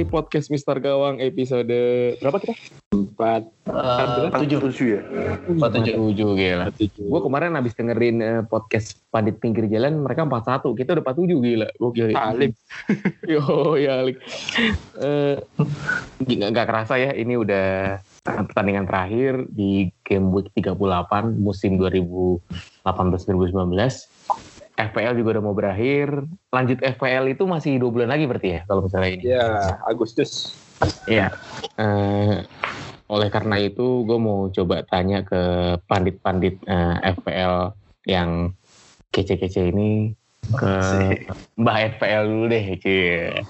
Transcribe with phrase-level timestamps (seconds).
[0.00, 1.68] di podcast Mister Gawang episode
[2.24, 2.56] berapa kita?
[2.96, 5.02] Empat, Eh, tujuh tujuh ya.
[5.44, 5.92] Empat tujuh.
[5.92, 6.72] tujuh gila.
[6.80, 11.68] Gue kemarin habis dengerin eh, podcast Pandit Pinggir Jalan, mereka 41, kita udah 47 gila.
[11.76, 12.16] Gokil.
[12.16, 12.56] Alif.
[13.30, 14.24] Yo, ya Alik.
[15.04, 15.36] Eh,
[16.24, 22.40] nggak nggak kerasa ya, ini udah pertandingan terakhir di game week 38 musim 2018-2019.
[24.88, 26.24] FPL juga udah mau berakhir.
[26.48, 29.22] Lanjut FPL itu masih dua bulan lagi berarti ya kalau misalnya ini.
[29.26, 30.56] Ya, Agustus.
[31.04, 31.28] Iya.
[31.76, 32.46] Eh,
[33.10, 37.74] oleh karena itu gue mau coba tanya ke pandit-pandit eh, FPL
[38.08, 38.54] yang
[39.10, 40.72] kece-kece ini ke
[41.60, 43.44] Mbah FPL dulu deh, Cie.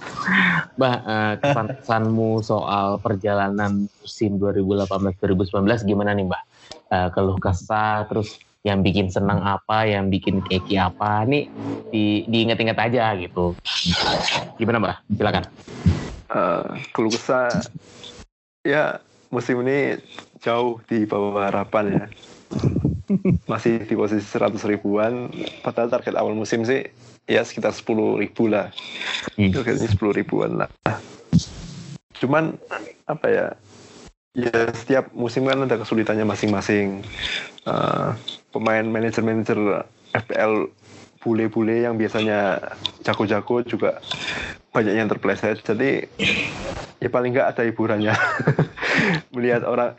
[0.77, 6.43] Mbah, eh, kesan-kesanmu soal perjalanan musim 2018-2019 gimana nih, Mbah?
[6.91, 11.49] Eh, keluh kesah, terus yang bikin senang apa, yang bikin keki apa, nih
[11.89, 13.57] di, diinget-inget aja gitu.
[14.61, 14.97] Gimana, Mbah?
[15.17, 15.45] Silakan.
[16.31, 17.65] Eh, keluh kesah.
[18.63, 19.01] Ya,
[19.33, 19.97] musim ini
[20.45, 22.05] jauh di bawah harapan ya.
[23.49, 25.33] Masih di posisi 100 ribuan.
[25.65, 26.85] Padahal target awal musim sih
[27.25, 28.69] ya sekitar 10 ribu lah.
[29.41, 29.51] Hmm.
[29.51, 30.71] Targetnya 10 ribuan lah.
[32.21, 32.61] Cuman
[33.09, 33.47] apa ya?
[34.31, 37.03] Ya setiap musim kan ada kesulitannya masing-masing.
[37.67, 38.09] Eh,
[38.55, 39.59] pemain manajer-manajer
[40.15, 40.71] FPL
[41.21, 42.63] bule-bule yang biasanya
[43.03, 43.99] jago-jago juga
[44.71, 45.61] banyak yang terpleset.
[45.67, 46.07] Jadi
[47.03, 48.15] ya paling nggak ada hiburannya.
[49.35, 49.99] melihat orang,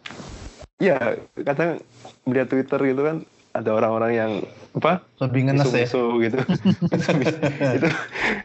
[0.80, 1.84] ya kadang
[2.24, 3.18] melihat Twitter gitu kan
[3.52, 4.32] ada orang-orang yang
[4.72, 5.84] apa Lebih ngenes ya.
[6.24, 6.40] gitu.
[7.75, 7.88] itu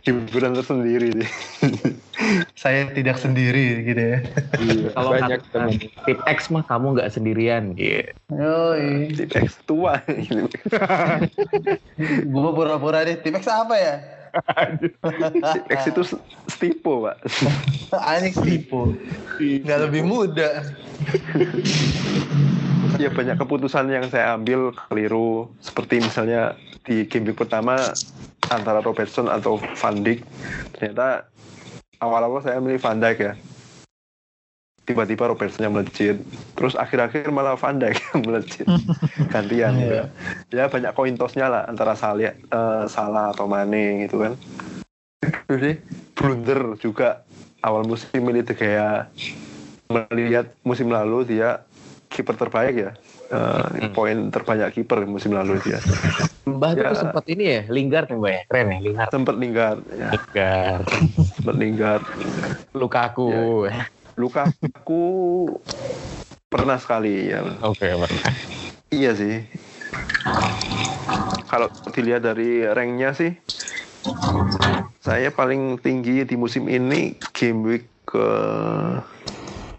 [0.02, 1.28] hiburan tersendiri sih.
[2.56, 4.18] Saya tidak sendiri gitu ya.
[4.56, 7.76] Iya, Kalau banyak teman tip X mah kamu nggak sendirian.
[7.76, 8.16] Gitu.
[8.32, 9.12] Yoi.
[9.12, 10.56] Tipex tua gitu.
[12.24, 13.20] Gue pura-pura deh.
[13.20, 13.94] Tipex apa ya?
[15.52, 16.02] Tipex itu
[16.48, 17.20] stipo pak.
[18.16, 18.96] Anjing tipu.
[19.36, 20.64] Nggak lebih muda.
[22.96, 26.56] ya banyak keputusan yang saya ambil keliru seperti misalnya
[26.88, 27.76] di game week pertama
[28.48, 30.24] antara Robertson atau Van Dijk
[30.72, 31.28] ternyata
[32.06, 33.34] awal-awal saya milih Van Dijk ya.
[34.86, 36.22] Tiba-tiba Robertson yang melejit.
[36.54, 38.66] Terus akhir-akhir malah Van Dijk yang melejit.
[39.34, 39.94] Gantian gitu.
[40.54, 44.32] ya banyak koin tosnya lah antara Salah, eh, Salah atau Mane gitu kan.
[45.50, 45.82] Sih
[46.14, 47.26] blunder juga.
[47.66, 49.10] Awal musim milih De Gea.
[49.90, 51.66] Melihat musim lalu dia
[52.10, 52.92] kiper terbaik ya
[53.26, 55.82] Eh, poin terbanyak kiper musim lalu dia
[56.46, 56.94] Mbah Ya.
[56.94, 59.10] tuh sempat ini ya, Lingard nih Mbah ya, keren ya Lingard.
[59.10, 60.10] sempat Lingard ya.
[60.14, 60.84] Lingard,
[61.34, 62.02] sempat Lingard.
[62.70, 63.30] Lukaku.
[64.16, 65.02] luka aku
[66.48, 67.42] pernah sekali ya.
[67.60, 68.08] Oke, pernah.
[68.88, 69.42] iya sih.
[71.46, 73.34] Kalau dilihat dari ranknya sih
[74.98, 78.26] saya paling tinggi di musim ini game week ke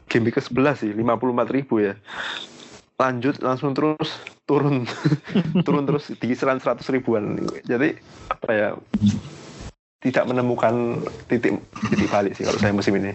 [0.07, 1.03] game week ke 11 sih 54
[1.51, 1.99] ribu ya
[2.97, 4.09] lanjut langsung terus
[4.49, 4.89] turun
[5.65, 7.93] turun terus di kisaran 100 ribuan jadi
[8.33, 8.69] apa ya
[10.01, 11.61] tidak menemukan titik
[11.93, 13.13] titik balik sih kalau saya musim ini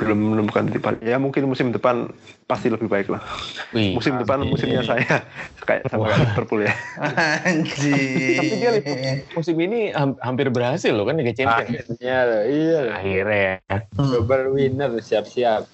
[0.00, 2.08] belum menemukan titik balik ya mungkin musim depan
[2.48, 3.20] pasti lebih baik lah
[3.76, 5.04] Wih, musim depan musimnya saya
[5.68, 6.72] kayak sama kayak Liverpool ya
[7.44, 8.36] Anjing.
[8.40, 8.70] Tapi dia
[9.36, 11.76] musim ini ham- hampir berhasil loh kan Liga Champions.
[11.76, 12.80] Akhirnya loh, iya.
[12.96, 13.52] Akhirnya.
[13.96, 15.68] Double winner siap-siap.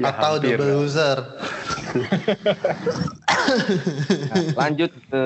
[0.00, 0.56] Ya, Atau hampir.
[0.56, 1.18] double loser.
[4.32, 5.22] Nah, lanjut ke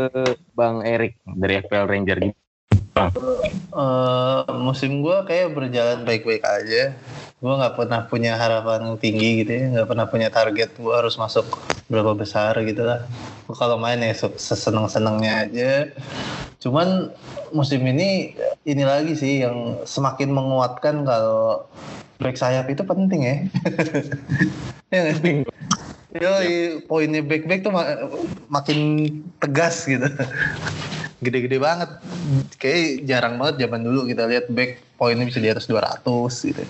[0.51, 2.39] Bang Erik dari FPL Ranger gitu.
[3.75, 6.95] Eh, musim gue kayak berjalan baik-baik aja.
[7.39, 11.45] Gue nggak pernah punya harapan tinggi gitu ya, nggak pernah punya target gue harus masuk
[11.87, 13.07] berapa besar gitu lah.
[13.47, 15.71] Gue kalau main ya se- seseneng-senengnya aja.
[16.59, 17.13] Cuman
[17.53, 18.35] musim ini
[18.65, 21.67] ini lagi sih yang semakin menguatkan kalau
[22.19, 23.37] back sayap itu penting ya.
[24.95, 25.43] ya sih?
[26.15, 28.07] Yoi, poinnya back-back tuh ma-
[28.47, 29.11] makin
[29.43, 30.07] tegas gitu.
[31.19, 31.91] Gede-gede banget.
[32.63, 36.63] Kayak jarang banget zaman dulu kita lihat back poinnya bisa di atas 200 gitu.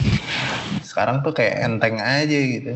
[0.81, 2.73] Sekarang tuh kayak enteng aja gitu.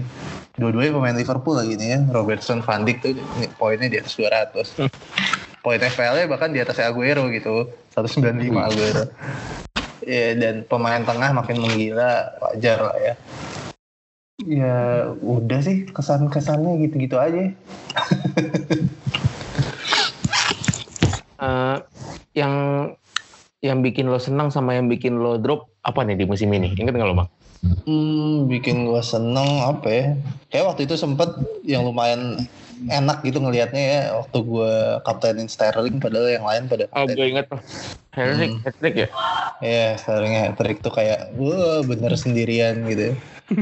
[0.61, 1.99] Dua-duanya pemain Liverpool lagi nih ya.
[2.12, 3.12] Robertson, Van Dijk tuh
[3.56, 4.93] poinnya di atas 200.
[5.64, 7.73] Poin FPL-nya bahkan di atas Aguero gitu.
[7.97, 9.09] 195 Aguero.
[10.06, 13.15] Ya, dan pemain tengah makin menggila, wajar lah ya.
[14.47, 17.50] Ya udah sih kesan-kesannya gitu-gitu aja.
[21.39, 21.77] Eh,
[22.35, 22.55] yang
[23.62, 26.75] yang bikin lo senang sama yang bikin lo drop apa nih di musim ini?
[26.79, 27.29] Ingat nggak lo bang?
[27.87, 30.05] Hmm, bikin gua seneng apa ya?
[30.50, 31.31] Kayak waktu itu sempet
[31.67, 32.47] yang lumayan
[32.87, 37.51] enak gitu ngelihatnya ya waktu gua kaptenin Sterling padahal yang lain pada Oh, gue inget.
[38.15, 38.63] Harry, Hmm.
[38.63, 39.09] hat-trick ya?
[39.59, 43.19] Iya, Sterlingnya hat-trick tuh kayak wah bener sendirian gitu.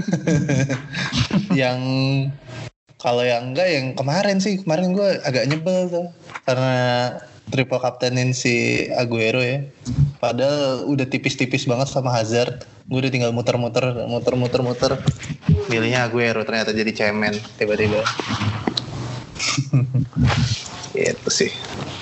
[1.60, 1.80] yang
[2.96, 6.06] kalau yang enggak yang kemarin sih kemarin gua agak nyebel tuh
[6.44, 6.74] karena
[7.46, 9.62] triple kaptenin si Aguero ya.
[10.18, 12.66] Padahal udah tipis-tipis banget sama Hazard.
[12.90, 14.92] Gue udah tinggal muter-muter, muter-muter, muter.
[15.70, 18.02] Milihnya Aguero ternyata jadi cemen tiba-tiba.
[20.96, 21.50] Itu sih.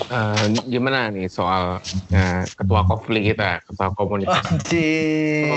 [0.06, 1.82] Eh, gimana nih soal
[2.14, 5.50] eh, ketua Kofli kita, ketua komunitas Anjing.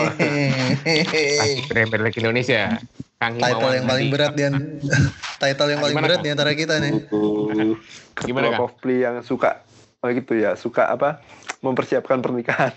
[1.69, 2.81] Premier League Indonesia,
[3.21, 4.13] Kang Title Himawan yang paling Hadi.
[4.15, 4.53] berat Dian.
[5.38, 6.25] Title yang paling Gimana, berat Kang?
[6.25, 6.94] di antara kita nih.
[7.07, 7.63] Gimana,
[8.18, 8.62] Ketua Kang?
[8.65, 9.68] Kofli yang suka
[10.06, 11.21] oh gitu ya suka apa
[11.65, 12.74] mempersiapkan pernikahan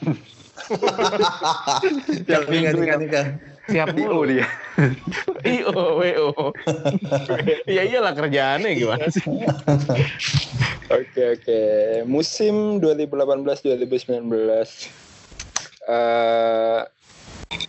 [2.31, 2.45] Yang
[2.77, 3.27] nikah nikah.
[3.69, 4.25] Siap mulu.
[4.25, 4.47] dia
[5.61, 6.53] IO, WO.
[7.77, 9.25] ya iyalah kerjaannya gimana sih?
[10.91, 11.61] Oke oke.
[12.03, 14.27] Musim 2018-2019
[15.87, 16.81] eh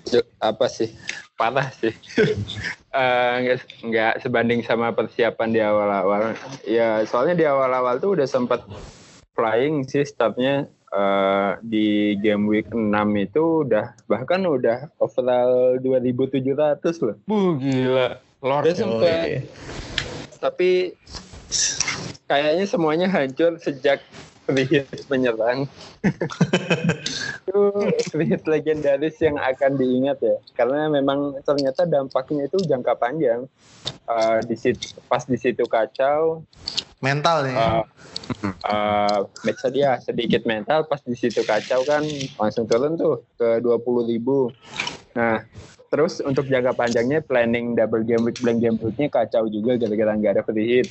[0.09, 0.89] ju- apa sih?
[1.37, 1.93] Parah sih.
[2.91, 6.33] Eh, nggak nggak sebanding sama persiapan di awal-awal.
[6.65, 8.65] Ya soalnya di awal-awal tuh udah sempat
[9.37, 17.17] flying sih startnya eh, di game week 6 itu udah bahkan udah overall 2700 loh.
[17.25, 18.19] Bu gila.
[18.41, 18.63] Lord.
[18.67, 19.25] Udah sempet.
[19.27, 19.41] iya.
[20.41, 20.97] Tapi
[22.25, 24.01] kayaknya semuanya hancur sejak
[24.49, 25.69] free hit menyerang.
[27.45, 27.61] itu
[28.09, 30.37] free hit legendaris yang akan diingat ya.
[30.57, 33.45] Karena memang ternyata dampaknya itu jangka panjang.
[34.09, 36.41] Eh, di situ, pas di situ kacau,
[37.01, 37.57] Mental nih.
[37.57, 37.83] uh,
[38.63, 42.05] uh, match dia sedikit mental pas di situ kacau kan
[42.37, 44.53] langsung turun tuh ke 20 ribu.
[45.17, 45.43] Nah
[45.91, 50.33] terus untuk jangka panjangnya planning double game week blank game weeknya kacau juga gara-gara nggak
[50.39, 50.87] ada free hit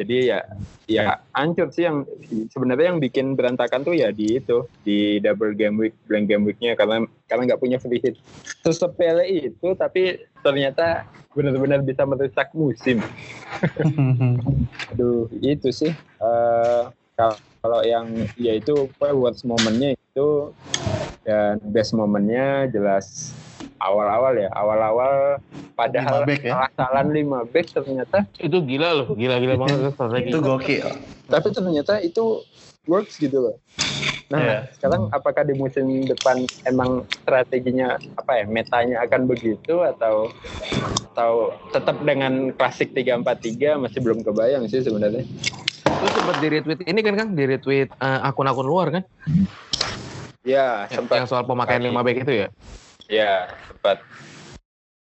[0.00, 0.40] jadi ya
[0.88, 1.04] ya
[1.36, 2.08] hancur sih yang
[2.48, 6.72] sebenarnya yang bikin berantakan tuh ya di itu di double game week blank game weeknya
[6.72, 8.16] karena karena nggak punya free hit.
[8.64, 13.00] Terus sepele itu tapi ternyata benar-benar bisa merusak musim
[14.90, 15.92] Aduh, itu sih.
[15.94, 16.82] eh
[17.60, 18.08] kalau yang
[18.40, 20.50] ya itu apa, worst momennya itu
[21.22, 23.36] dan best momennya jelas
[23.76, 24.48] awal-awal ya.
[24.56, 25.38] Awal-awal
[25.76, 26.52] padahal Lima back ya?
[26.76, 30.32] salah lima back ternyata Itu gila loh, gila-gila banget strategi.
[30.32, 30.88] Itu gokil.
[31.28, 32.42] tapi ternyata itu
[32.88, 33.56] works gitu loh.
[34.30, 34.56] Nah, Iya.
[34.78, 40.30] sekarang apakah di musim depan emang strateginya apa ya, metanya akan begitu atau
[41.10, 45.26] atau tetap dengan klasik 343 masih belum kebayang sih sebenarnya.
[45.98, 49.02] Lu sempat di retweet ini kan Kang, di retweet eh, akun-akun luar kan?
[50.46, 52.48] Ya, Yang, sempat yang soal pemakaian 5 back itu ya?
[53.10, 53.34] Ya,
[53.66, 53.98] sempat.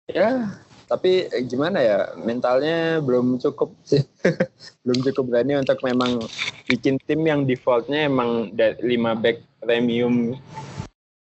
[0.06, 4.06] Ya, tapi eh, gimana ya, mentalnya belum cukup sih.
[4.86, 6.22] belum cukup berani untuk memang
[6.70, 8.82] bikin tim yang defaultnya emang 5
[9.22, 10.38] back premium.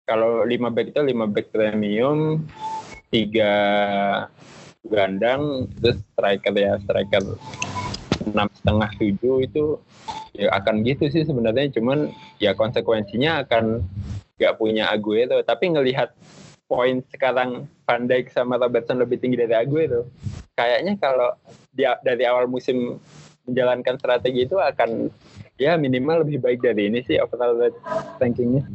[0.05, 2.45] Kalau 5 back itu 5 back premium,
[3.09, 4.29] 3
[4.89, 7.23] gandang, terus striker ya, striker
[8.29, 9.63] enam setengah tujuh itu
[10.35, 13.83] ya akan gitu sih sebenarnya cuman ya konsekuensinya akan
[14.39, 16.15] nggak punya Aguero tapi ngelihat
[16.69, 20.05] poin sekarang Van Dijk sama Robertson lebih tinggi dari Aguero
[20.53, 21.33] kayaknya kalau
[21.73, 23.01] dia dari awal musim
[23.49, 25.07] menjalankan strategi itu akan
[25.57, 27.57] ya minimal lebih baik dari ini sih overall
[28.21, 28.67] rankingnya.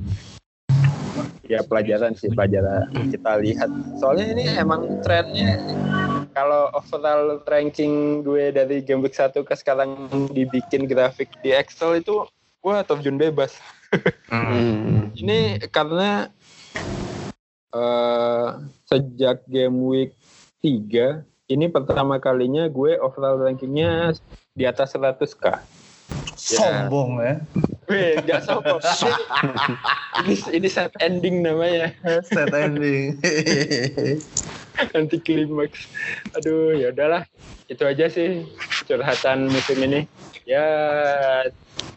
[1.44, 3.70] Ya pelajaran sih pelajaran kita lihat.
[4.00, 5.60] Soalnya ini emang trennya
[6.34, 12.26] kalau overall ranking gue dari game week 1 ke sekarang dibikin grafik di Excel itu
[12.64, 13.54] wah terjun bebas.
[14.32, 15.12] Hmm.
[15.20, 16.32] ini karena
[17.74, 18.48] eh
[18.86, 20.10] sejak game week
[20.62, 24.16] 3 ini pertama kalinya gue overall rankingnya
[24.54, 25.60] di atas 100k.
[26.38, 27.34] Sombong ya.
[27.90, 28.80] Weh, nggak sombong.
[30.24, 31.92] ini, ini set ending namanya,
[32.24, 33.20] Set ending.
[34.96, 35.86] anti klimaks.
[36.34, 37.28] Aduh, ya udahlah.
[37.68, 38.48] Itu aja sih
[38.88, 40.08] curhatan musim ini.
[40.44, 40.64] Ya,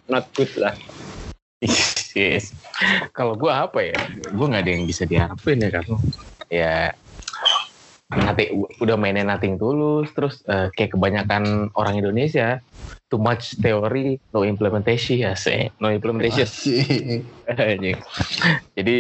[0.08, 0.76] not good lah.
[2.18, 2.50] Yes.
[3.14, 3.94] Kalau gue apa ya?
[4.34, 5.86] Gue nggak ada yang bisa diharapin ya kan.
[6.50, 6.76] Ya
[8.08, 8.50] nanti
[8.82, 12.64] udah mainnya nothing tulus terus eh, kayak kebanyakan orang Indonesia
[13.12, 16.48] too much teori no implementation ya sih no implementation.
[18.78, 18.96] Jadi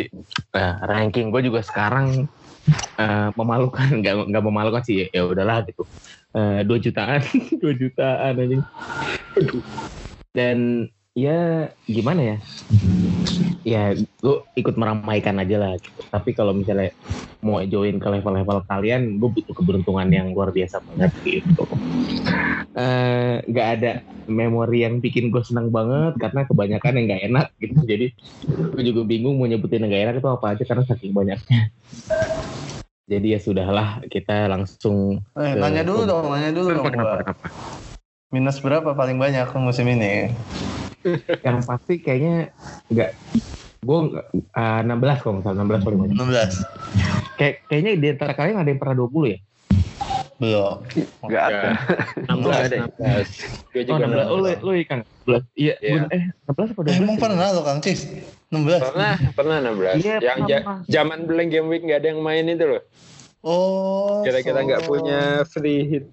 [0.53, 2.29] eh, ranking gue juga sekarang
[2.99, 5.81] eh, memalukan, nggak nggak memalukan sih ya udahlah gitu.
[6.37, 7.25] Dua jutaan,
[7.63, 8.61] dua jutaan anjing.
[10.37, 10.85] Dan
[11.17, 11.39] ya
[11.89, 12.37] gimana ya?
[13.65, 15.71] ya gue ikut meramaikan aja lah
[16.13, 16.93] tapi kalau misalnya
[17.41, 21.65] mau join ke level-level kalian gue butuh keberuntungan yang luar biasa banget gitu
[22.77, 23.91] Eh, nggak ada
[24.29, 28.05] memori yang bikin gue senang banget karena kebanyakan yang nggak enak gitu jadi
[28.45, 31.73] gue juga bingung mau nyebutin yang nggak enak itu apa aja karena saking banyaknya
[33.09, 36.85] jadi ya sudahlah kita langsung Eh, ke- nanya dulu dong, nanya dulu dong.
[36.85, 37.45] kenapa, kenapa?
[38.29, 40.35] Minus berapa paling banyak musim ini?
[41.39, 42.51] Yang pasti kayaknya
[42.87, 43.09] nggak
[43.79, 43.99] gue
[44.51, 47.37] uh, 16 kalau nggak salah 16 paling banyak 16.
[47.37, 49.39] Kayak kayaknya di antara kalian ada yang pernah 20 ya?
[50.37, 50.75] Belum.
[51.23, 51.69] Nggak ada.
[52.29, 53.71] 16, 16.
[53.71, 54.25] Gue Oh, juga 16.
[54.27, 54.99] Oh, lu, lu ikan.
[55.25, 55.41] 16.
[55.55, 55.93] Iya, Iya.
[55.97, 57.01] gua- eh 16 apa Eh, 12?
[57.01, 57.21] emang ya?
[57.21, 57.99] pernah lo Kang Cis?
[58.47, 58.81] 16.
[58.81, 59.95] pernah, pernah 16.
[59.97, 62.83] Iya, yang pernah, zaman blank game week nggak ada yang main itu loh.
[63.41, 64.21] Oh.
[64.21, 66.05] Kira-kira nggak so- punya free hit.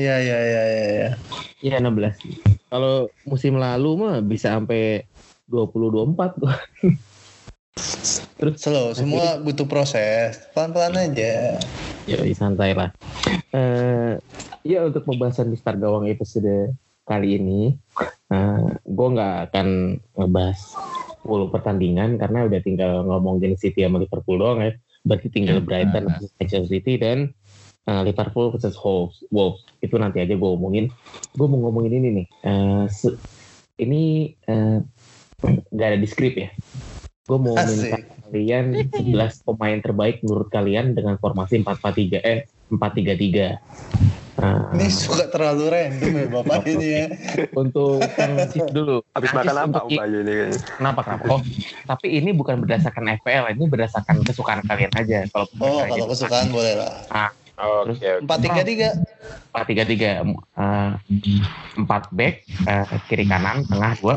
[0.00, 1.10] Iya, iya, iya, iya, iya.
[1.60, 2.72] Iya 16.
[2.72, 5.04] Kalau musim lalu mah bisa sampai
[5.44, 6.56] 20 24 gua.
[8.56, 10.40] Slow, semua butuh proses.
[10.56, 11.60] Pelan-pelan aja.
[12.08, 12.96] Ya, santai lah.
[13.52, 14.16] Eh
[14.64, 16.72] ya untuk pembahasan di Star Gawang episode
[17.04, 17.76] kali ini,
[18.32, 20.60] eh gue nggak akan ngebahas
[21.20, 24.72] full pertandingan karena udah tinggal ngomongin City sama Liverpool doang ya.
[25.04, 27.36] Berarti tinggal Brighton versus Manchester City dan
[27.90, 29.18] eh, Liverpool versus Wolves.
[29.28, 30.86] Wolves itu nanti aja gue omongin.
[31.34, 32.26] Gue mau ngomongin ini nih.
[32.46, 33.18] Eh, se-
[33.76, 34.78] ini eh,
[35.74, 36.48] nggak ada di skrip ya.
[37.26, 38.06] Gue mau minta Asik.
[38.26, 42.38] kalian 11 pemain terbaik menurut kalian dengan formasi 4-4-3 eh
[42.70, 43.58] 4-3-3.
[44.40, 47.06] Nah, Ini suka terlalu random ya Bapak ini ya.
[47.60, 49.04] untuk Kang Cis dulu.
[49.12, 50.56] Habis makan apa Ubayu ini?
[50.80, 51.24] Kenapa kenapa?
[51.28, 51.40] Oh,
[51.84, 55.28] tapi ini bukan berdasarkan FPL, ini berdasarkan kesukaan kalian aja.
[55.28, 57.04] Kalau Oh, kalau kesukaan boleh lah.
[57.10, 58.08] Oke, oke.
[58.24, 58.88] Empat tiga tiga.
[59.50, 60.90] 4-3-3 eh,
[61.74, 64.14] empat back eh, kiri kanan tengah dua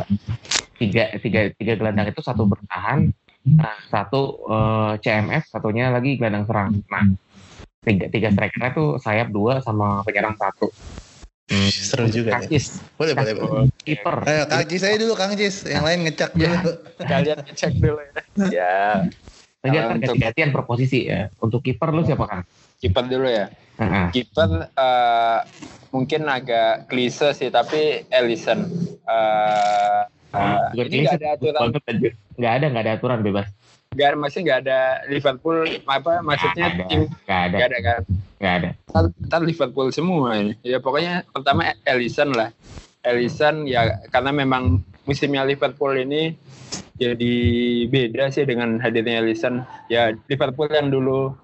[0.78, 3.10] tiga tiga tiga gelandang itu satu bertahan
[3.44, 7.02] eh, satu eh, CMF satunya lagi gelandang serang nah
[7.82, 10.70] tiga tiga strikernya tuh sayap dua sama penyerang satu
[11.44, 12.48] Hmm, Seru juga ya.
[12.48, 13.68] Kakis, Boleh, boleh, boleh.
[13.84, 14.16] kiper.
[14.24, 15.68] Ayo Kang Cis aja dulu Kang Cis.
[15.68, 16.56] Yang lain ngecek dulu.
[17.04, 18.12] Kalian cek dulu ya.
[18.48, 18.74] Ya,
[19.60, 21.28] Kalau akan untuk- ganti-gantian per posisi ya.
[21.38, 22.40] Untuk kiper lu siapa kan?
[22.84, 23.48] Kiper dulu ya.
[23.80, 24.06] Heeh.
[24.12, 25.40] Kiper eh,
[25.90, 28.68] mungkin agak klise sih, tapi Ellison.
[29.08, 30.02] Eh,
[30.34, 31.70] Bukan ini nggak ada aturan.
[32.36, 33.48] Nggak ada, nggak ada aturan bebas.
[33.94, 38.02] nggak masih nggak ada Liverpool apa maksudnya Nggak ada, tim nggak ada, nggak ada kan?
[38.42, 38.70] nggak ada.
[38.90, 40.58] Ntar, ntar Liverpool semua ini.
[40.66, 42.50] Ya pokoknya pertama Ellison lah.
[43.06, 46.34] Ellison ya karena memang musimnya Liverpool ini
[46.98, 47.34] jadi
[47.86, 49.62] beda sih dengan hadirnya Ellison.
[49.94, 51.38] Ya Liverpool yang dulu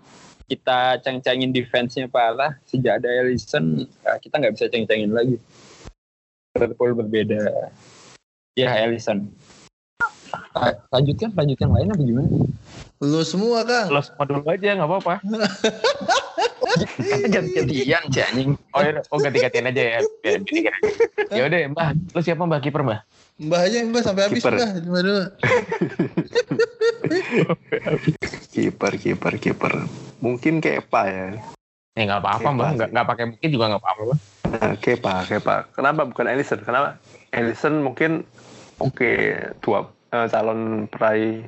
[0.50, 5.38] kita ceng-cengin defense-nya parah sejak ada Ellison ya, kita nggak bisa ceng-cengin lagi.
[6.58, 7.70] Liverpool berbeda.
[8.58, 9.30] Ya Ellison.
[10.58, 12.30] La- Lanjutkan, lanjutkan lain apa gimana?
[13.00, 13.94] Lu semua Kang.
[13.94, 15.16] Lo semua dulu aja, nggak apa-apa.
[16.82, 18.50] Kita ganti-gantian anjing.
[18.74, 20.00] Oh, ya, oh ganti-gantian aja ya.
[21.30, 21.90] Ya udah, Mbah.
[22.18, 23.00] Lu siapa Mbah kiper Mbah?
[23.38, 24.42] Mbah aja Mbah sampai habis.
[24.42, 24.82] Mbah.
[24.82, 25.24] Cuma dulu.
[28.50, 29.74] Kiper, kiper, kiper.
[30.20, 31.28] Mungkin Kepa ya.
[31.96, 32.76] Ya nggak apa-apa sih.
[32.80, 34.16] Nggak nggak pakai mungkin juga nggak apa-apa.
[34.50, 35.56] Nah, Kepa, Kepa.
[35.76, 36.60] Kenapa bukan Ellison?
[36.64, 37.00] Kenapa?
[37.32, 38.24] Ellison mungkin
[38.80, 39.12] oke
[39.64, 41.44] dua eh, calon peraih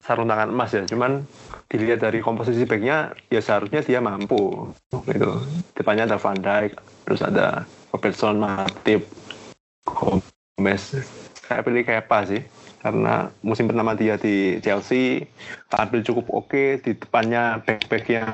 [0.00, 0.82] sarung tangan emas ya.
[0.88, 1.24] Cuman
[1.68, 4.72] dilihat dari komposisi backnya ya seharusnya dia mampu
[5.08, 5.44] gitu.
[5.76, 6.72] Depannya ada Van Dijk,
[7.06, 9.04] terus ada Robertson, Matip,
[9.84, 10.96] Gomez.
[11.44, 15.28] Saya pilih Kepa sih karena musim pertama dia di Chelsea
[15.68, 18.32] tampil cukup oke di depannya back-back yang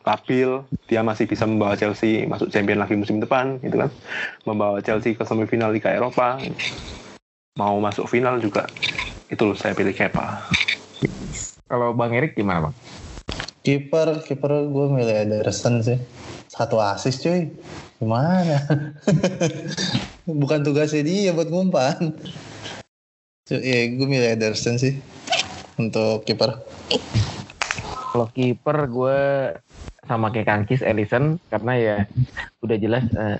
[0.00, 0.48] stabil
[0.88, 3.92] dia masih bisa membawa Chelsea masuk champion lagi musim depan gitu kan
[4.48, 6.40] membawa Chelsea ke semifinal Liga Eropa
[7.60, 8.64] mau masuk final juga
[9.28, 10.48] itu saya pilih Kepa
[11.68, 12.76] Kalau Bang Erik gimana Bang?
[13.62, 15.96] Kiper, kiper gue milih Ederson sih.
[16.50, 17.48] Satu asis cuy.
[18.02, 18.58] Gimana?
[20.42, 22.12] Bukan tugasnya dia buat ngumpan.
[23.42, 25.02] Cuy, ya gue milih Ederson sih.
[25.74, 26.62] Untuk kiper.
[28.14, 29.18] Kalau kiper gue
[30.06, 31.96] sama kayak Kangkis Ellison karena ya
[32.62, 33.38] udah jelas eh,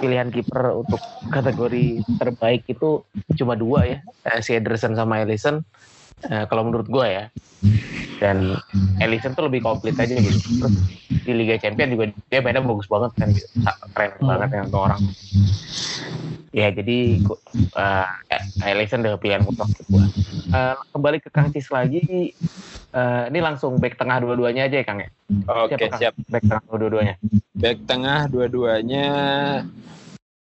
[0.00, 3.04] pilihan kiper untuk kategori terbaik itu
[3.36, 3.98] cuma dua ya
[4.28, 5.60] eh, si Ederson sama Ellison
[6.22, 7.24] Eh, kalau menurut gue ya
[8.22, 8.54] dan
[9.02, 10.74] Ellison tuh lebih komplit aja gitu terus
[11.26, 13.46] di Liga Champion juga dia mainnya bagus banget kan gitu.
[13.90, 14.28] keren Hmm.
[14.30, 15.00] banget ya untuk orang
[16.54, 16.98] ya jadi
[17.74, 20.04] eh, Ellison udah pilihan untuk gue
[20.52, 22.36] Eh, kembali ke Kang Cis lagi
[22.92, 25.10] eh, ini langsung back tengah dua-duanya aja ya Kang ya
[25.48, 25.98] Oke, Kang?
[25.98, 26.14] siap.
[26.30, 27.14] back tengah dua-duanya
[27.58, 29.06] Back tengah dua-duanya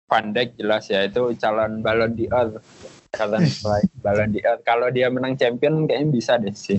[0.06, 2.14] Van Dijk jelas ya itu calon Ballon
[3.16, 3.44] Kalian
[4.04, 4.58] Ballon d'Or.
[4.60, 6.76] Kalau dia menang champion kayaknya bisa deh sih.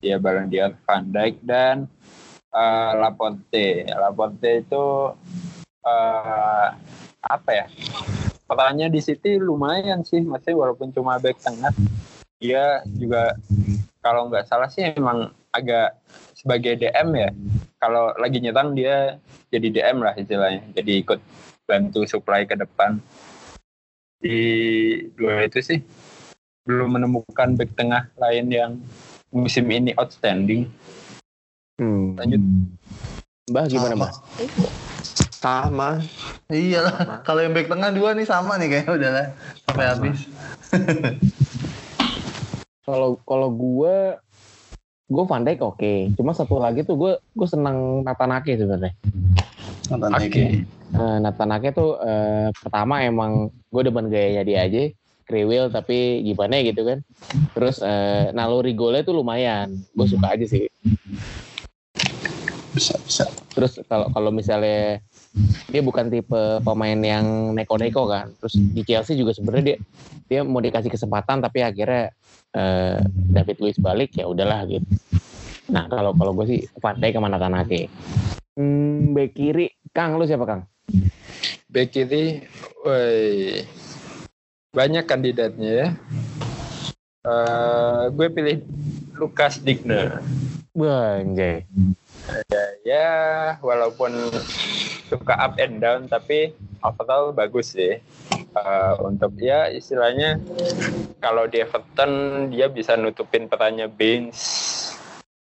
[0.00, 1.84] Dia Ballon d'Or Van Dijk dan
[2.56, 3.84] uh, Laporte.
[3.92, 4.84] Laporte itu
[5.84, 6.66] uh,
[7.20, 7.66] apa ya?
[8.46, 11.74] Perannya di City lumayan sih, masih walaupun cuma back tengah.
[12.38, 13.34] Dia juga
[14.00, 15.98] kalau nggak salah sih emang agak
[16.32, 17.30] sebagai DM ya.
[17.82, 19.18] Kalau lagi nyerang dia
[19.50, 20.62] jadi DM lah istilahnya.
[20.78, 21.20] Jadi ikut
[21.66, 23.02] bantu supply ke depan.
[24.20, 24.40] Di
[25.12, 25.80] dua itu sih
[26.66, 28.72] belum menemukan back tengah lain yang
[29.30, 30.66] musim ini outstanding.
[31.78, 32.16] Hmm.
[32.18, 32.42] Lanjut.
[33.46, 33.98] Mbah gimana Sama.
[34.02, 34.12] mbah?
[35.30, 35.90] Sama.
[36.50, 37.22] Iya lah.
[37.22, 39.26] Kalau yang back tengah dua nih sama nih kayaknya udah lah
[39.68, 40.18] sampai habis.
[42.86, 44.14] Kalau kalau gue
[45.10, 46.14] gue Van Dijk oke.
[46.14, 48.94] Cuma satu lagi tuh gue gue seneng Natanake sebenarnya.
[49.90, 50.20] Nonton Oke.
[50.22, 50.44] lagi.
[50.94, 54.82] Uh, Natanake tuh eh, pertama emang gue demen gayanya dia aja.
[55.26, 57.02] Kriwil tapi gimana gitu kan.
[57.50, 59.74] Terus eh, naluri golnya tuh lumayan.
[59.90, 60.70] Gue suka aja sih.
[62.70, 63.26] Bisa bisa.
[63.50, 65.02] Terus kalau kalau misalnya
[65.68, 68.30] dia bukan tipe pemain yang neko-neko kan.
[68.38, 69.78] Terus di Chelsea juga sebenarnya dia
[70.30, 72.14] dia mau dikasih kesempatan tapi akhirnya
[72.54, 74.86] eh, David Luiz balik ya udahlah gitu.
[75.74, 77.90] Nah kalau kalau gue sih Van Dijk sama Natanake.
[78.56, 80.64] Hmm, bek kiri Kang lu siapa Kang?
[81.68, 82.40] Back kiri,
[82.80, 83.60] woi,
[84.72, 85.88] banyak kandidatnya ya.
[87.20, 88.64] Eh, gue pilih
[89.20, 90.24] Lukas Digne.
[90.72, 91.68] Banjay.
[92.80, 93.12] Ya,
[93.60, 94.14] walaupun
[95.12, 98.00] suka up and down, tapi overall bagus sih.
[98.56, 100.40] Eh, untuk ya istilahnya
[101.20, 104.40] kalau di Everton dia bisa nutupin perannya Baines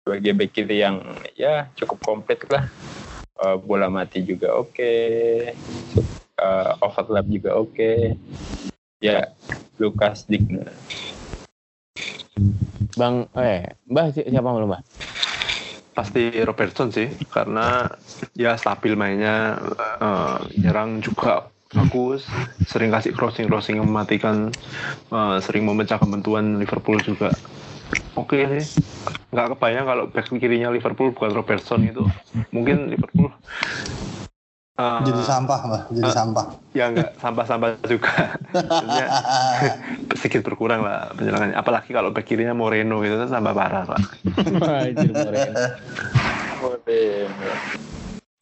[0.06, 1.02] sebagai back kiri yang
[1.34, 2.70] ya cukup komplit lah.
[3.42, 4.94] Eh, bola mati juga oke,
[6.36, 8.14] Eh, overlap juga oke.
[9.02, 9.34] Ya,
[9.82, 10.62] Lukas Digne.
[12.94, 14.84] Bang eh Mbah si- siapa lu Mbah?
[15.96, 17.90] Pasti Robertson sih, karena
[18.38, 19.58] ya stabil mainnya,
[20.06, 22.28] eh, nyerang juga bagus,
[22.68, 24.52] sering kasih crossing-crossing yang mematikan,
[25.10, 27.32] eh, sering memecah kebentuan Liverpool juga.
[28.16, 28.82] Oke sih,
[29.30, 32.04] nggak kebayang kalau back kirinya Liverpool bukan Robertson itu,
[32.50, 33.30] mungkin Liverpool
[34.76, 35.84] eh, Jadi sampah, Mbak.
[35.96, 36.16] Jadi Ah.
[36.16, 36.46] sampah.
[36.76, 38.36] ya nggak sampah-sampah juga.
[38.52, 39.08] Maksudnya
[40.20, 41.56] sedikit berkurang lah penyerangannya.
[41.56, 44.00] Apalagi kalau back kirinya Moreno itu kan tambah parah pak.
[46.60, 47.50] Moreno.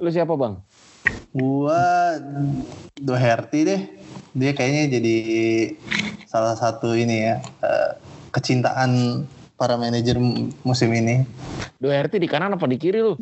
[0.02, 0.58] Lu siapa Bang?
[1.30, 2.18] Gua
[2.98, 3.82] Doherty deh.
[4.34, 5.18] Dia kayaknya jadi
[6.26, 7.92] salah satu ini ya eh,
[8.34, 9.22] kecintaan
[9.54, 10.18] para manajer
[10.64, 11.24] musim ini.
[11.78, 13.14] Doherty di kanan apa di kiri lu?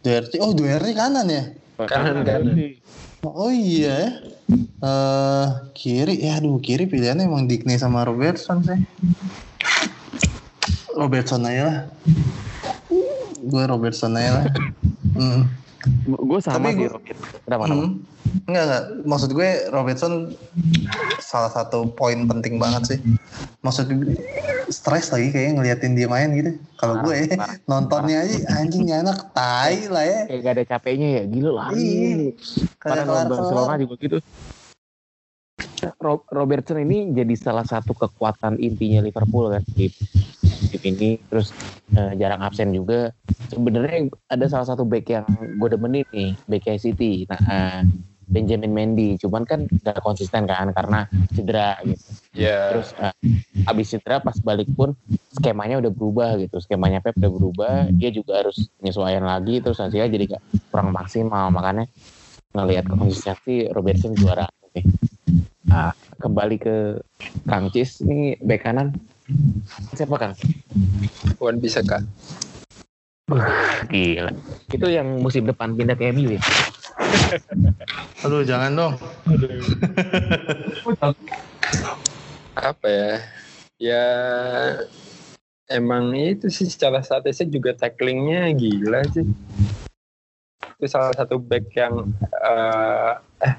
[0.00, 1.42] Doherty, oh Doherty kanan ya?
[1.78, 2.56] Kanan, kanan.
[3.22, 4.10] Oh iya ya.
[4.82, 8.78] Eh, kiri, ya aduh kiri pilihannya emang Digne sama Robertson sih.
[10.92, 11.78] Robertson aja lah.
[13.40, 14.44] Gue Robertson aja lah.
[15.12, 15.44] Hmm.
[16.08, 17.18] Gue sama Tapi sih gua- Robert.
[17.44, 17.62] Kenapa?
[17.68, 17.84] kenapa?
[17.84, 17.90] Hmm.
[18.48, 18.82] Enggak, enggak.
[19.06, 20.12] Maksud gue Robertson
[21.22, 22.98] salah satu poin penting banget sih.
[23.62, 24.16] Maksud gue
[24.72, 26.56] stres lagi kayaknya ngeliatin dia main gitu.
[26.80, 30.20] Kalau gue Parah, nontonnya aja anjingnya anak tai lah ya.
[30.26, 31.66] Kayak gak ada capeknya ya, gila lah.
[31.76, 32.34] Iya.
[32.80, 33.26] Karena Kayak lawan.
[33.30, 34.18] Barcelona juga gitu.
[35.98, 39.90] Ro- Robertson ini jadi salah satu kekuatan intinya Liverpool kan di
[40.72, 41.50] tim ini terus
[41.94, 43.10] eh, jarang absen juga
[43.50, 45.26] sebenarnya ada salah satu back yang
[45.58, 47.80] gue demenin nih back City nah eh,
[48.28, 49.18] Benjamin Mendy.
[49.18, 52.06] Cuman kan gak konsisten kan karena cedera gitu.
[52.32, 53.14] Ya, terus eh,
[53.68, 54.96] abis cedera pas balik pun
[55.34, 56.58] skemanya udah berubah gitu.
[56.62, 59.60] Skemanya Pep udah berubah dia juga harus penyesuaian lagi.
[59.60, 61.50] Terus hasilnya jadi gak kurang maksimal.
[61.52, 61.86] Makanya
[62.52, 64.46] ngelihat konsistensi Robertson juara.
[64.62, 64.84] Oke
[65.72, 66.76] nah, kembali ke
[67.48, 68.04] Kang Cis.
[68.04, 68.92] Nih bek kanan.
[69.96, 70.34] Siapa Kang?
[71.40, 72.04] Wan bisa kak.
[73.92, 74.32] Gila
[74.72, 76.42] itu yang musim depan pindah ke MU ya
[78.22, 78.94] Aduh jangan dong.
[82.54, 83.12] Apa ya?
[83.82, 84.06] Ya
[85.66, 89.26] emang itu sih secara statistik juga tacklingnya gila sih.
[90.78, 93.54] Itu salah satu back yang eh, eh,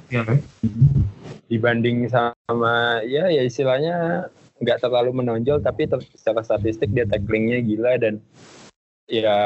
[1.52, 4.28] dibanding sama ya ya istilahnya
[4.64, 8.24] nggak terlalu menonjol tapi ter- secara statistik dia tacklingnya gila dan
[9.08, 9.38] ya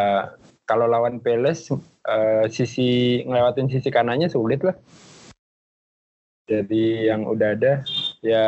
[0.67, 1.71] kalau lawan Peles
[2.05, 4.75] eh, sisi ngelewatin sisi kanannya sulit lah.
[6.47, 7.83] Jadi yang udah ada
[8.23, 8.47] ya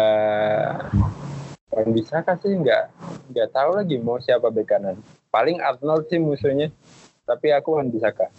[1.69, 2.83] Wan Bisaka sih nggak
[3.35, 4.95] nggak tahu lagi mau siapa bek kanan.
[5.29, 6.71] Paling Arnold sih musuhnya.
[7.27, 8.31] Tapi aku Wan Bisaka.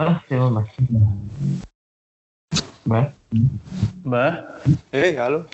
[0.00, 0.72] ah siapa mas
[4.02, 4.34] Mbah.
[4.90, 5.44] Eh halo.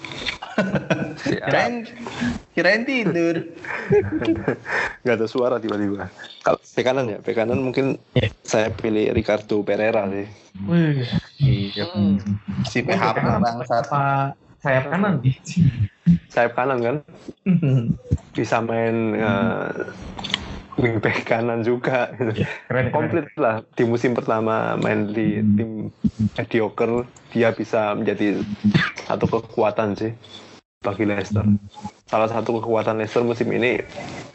[1.23, 1.87] Kirain
[2.55, 3.37] kirain tidur.
[5.07, 6.11] nggak ada suara tiba-tiba.
[6.43, 8.29] Kalau bek kanan ya, bek kanan mungkin Iya.
[8.43, 10.27] saya pilih Ricardo Pereira sih.
[10.67, 11.07] Wih,
[11.39, 11.87] iya.
[12.67, 13.87] Si PHP bangsat.
[14.59, 15.23] Sayap kanan?
[16.35, 16.97] Sayap kanan kan
[18.35, 19.71] bisa main uh,
[20.75, 22.11] wingback kanan juga.
[22.19, 22.43] gitu.
[22.43, 22.87] Keren, keren.
[22.91, 25.95] Komplit lah di musim pertama main di tim
[26.35, 28.43] mediocre dia bisa menjadi
[29.07, 30.11] satu kekuatan sih
[30.79, 31.43] bagi Leicester.
[32.07, 33.83] Salah satu kekuatan Leicester musim ini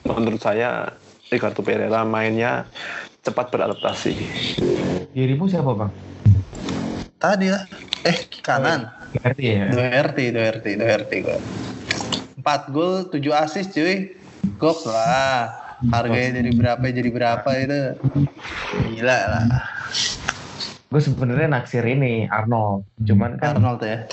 [0.03, 0.91] menurut saya
[1.32, 2.67] Ricardo Pereira mainnya
[3.23, 4.13] cepat beradaptasi.
[5.15, 5.91] Dirimu siapa bang?
[7.15, 7.63] Tadi lah.
[8.03, 8.91] Eh kanan.
[9.15, 9.71] Berarti ya.
[9.71, 11.39] Doherty, Doherty, Doherty gua.
[12.43, 14.12] 4 gol, 7 assist cuy.
[14.60, 15.47] Gok lah.
[15.95, 17.82] Harganya dari berapa jadi berapa itu.
[18.91, 19.45] Gila lah.
[20.91, 24.06] Gue sebenarnya naksir ini Arnold, cuman kan Arnold ya.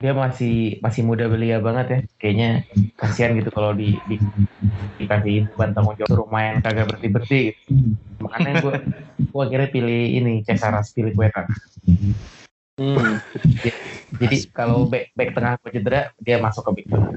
[0.00, 1.98] Dia masih masih muda belia banget ya.
[2.16, 2.50] Kayaknya
[2.96, 4.16] kasihan gitu kalau di, di
[4.96, 7.40] dikasih beban tanggung jawab suruh main kagak berhenti berhenti.
[7.52, 7.92] Gitu.
[8.24, 8.74] Makanya gue
[9.28, 11.44] gue akhirnya pilih ini Cesaras pilih Kueta.
[12.80, 13.20] Hmm.
[14.16, 17.12] Jadi kalau back back tengah gue cedera, dia masuk ke back tengah.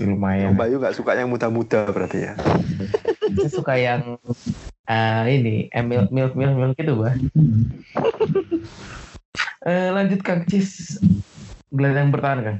[0.00, 0.56] Lumayan.
[0.56, 2.32] Bayu nggak suka yang muda-muda berarti ya.
[3.36, 4.16] Saya suka yang
[4.88, 7.12] eh, ini Emil milk milk milk itu bah.
[9.66, 11.00] Eh, lanjut Kang Cis
[11.74, 12.56] gelandang bertahan kan.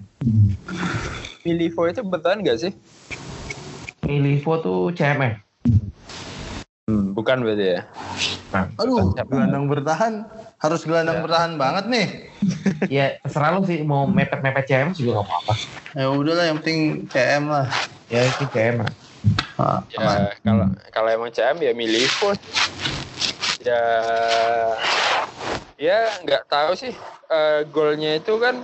[1.46, 2.72] Milivo itu bertahan nggak sih?
[4.02, 5.38] Milivo tuh CMF.
[6.86, 7.80] Hmm, bukan berarti ya.
[8.54, 9.26] Nah, Aduh, Siapa?
[9.26, 10.12] gelandang bertahan.
[10.62, 12.06] Harus gelandang bertahan banget nih.
[12.86, 15.52] ya terserah lu sih mau mepet-mepet CM juga gak apa-apa.
[15.98, 17.66] Ya udahlah yang penting CM lah.
[18.06, 18.92] Ya itu CM lah.
[19.58, 20.18] Ah, aman.
[20.30, 22.30] Ya kalau kalau emang CM ya Milivo.
[23.66, 23.82] Ya
[25.76, 26.92] ya nggak tahu sih
[27.26, 28.62] Eh, golnya itu kan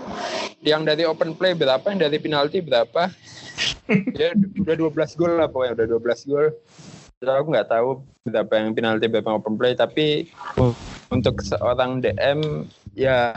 [0.62, 3.10] yang dari open play berapa yang dari penalti berapa.
[4.16, 6.46] Ya udah 12 gol lah pokoknya udah 12 gol.
[7.18, 10.30] Terus aku nggak tahu berapa yang penalti berapa yang open play tapi
[11.10, 13.34] untuk seorang DM ya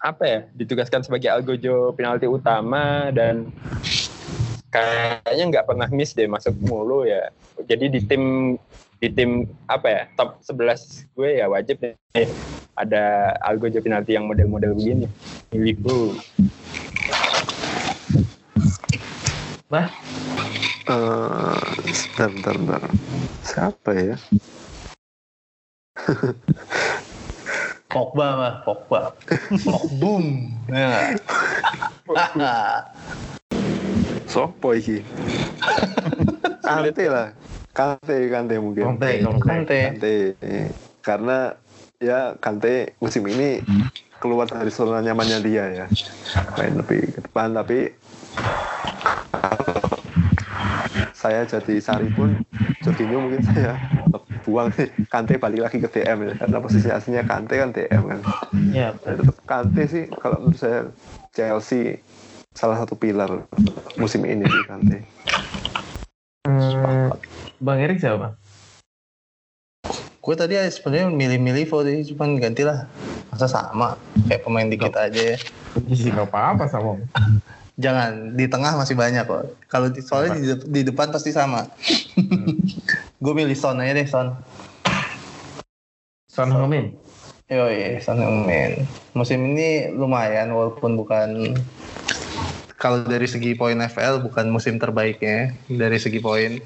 [0.00, 3.50] apa ya ditugaskan sebagai algojo penalti utama dan
[4.72, 7.28] kayaknya nggak pernah miss deh masuk mulu ya.
[7.66, 8.56] Jadi di tim
[9.02, 12.24] di tim apa ya top 11 gue ya wajib nih
[12.74, 15.06] ada algojo penalti yang model-model begini
[15.54, 16.18] Liverpool
[19.72, 19.88] Bah,
[20.84, 22.82] Eh, bentar, bentar, bentar.
[23.40, 24.16] Siapa ya?
[27.92, 29.16] Pogba mah, Pogba.
[29.96, 30.52] Boom.
[30.68, 31.16] Ya.
[34.28, 35.00] Sopo iki?
[36.68, 37.32] Kante lah.
[37.72, 38.84] Kante, Kante mungkin.
[39.00, 39.24] Conte.
[39.40, 39.78] Kante.
[39.96, 40.16] Kante.
[41.00, 41.56] Karena
[42.04, 43.64] ya Kante musim ini
[44.20, 45.86] keluar dari zona nyamannya dia ya.
[46.60, 47.88] Main lebih ke depan tapi
[51.16, 52.36] saya jadi Sari pun
[52.84, 53.80] Jorginho mungkin saya
[54.44, 54.68] buang.
[55.08, 58.20] Kante balik lagi ke DM ya karena posisi aslinya Kante kan DM kan.
[58.68, 60.92] Ya, tetap Kante sih kalau menurut saya
[61.32, 62.04] Chelsea
[62.52, 63.48] salah satu pilar
[63.96, 64.98] musim ini sih Kante.
[66.44, 67.08] Hmm,
[67.56, 68.36] Bang Erik siapa?
[70.24, 72.88] Gue tadi sebenarnya milih-milih vote cuman gantilah.
[73.28, 75.38] Masa sama kayak pemain dikit aja ya.
[75.92, 76.96] Sih nggak apa-apa sama.
[77.84, 79.52] Jangan di tengah masih banyak kok.
[79.68, 81.68] Kalau di, soalnya di, di depan pasti sama.
[83.24, 84.32] Gue milih Son aja deh Son.
[86.32, 86.96] Son Heung-min.
[87.52, 88.88] Yoi, Son Heung-min.
[89.12, 91.52] Musim ini lumayan walaupun bukan
[92.80, 96.64] kalau dari segi poin FL bukan musim terbaiknya dari segi poin.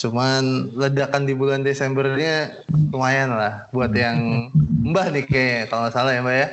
[0.00, 4.48] Cuman ledakan di bulan Desembernya lumayan lah buat yang
[4.80, 6.48] Mbah nih kayaknya kalau nggak salah ya Mbak ya.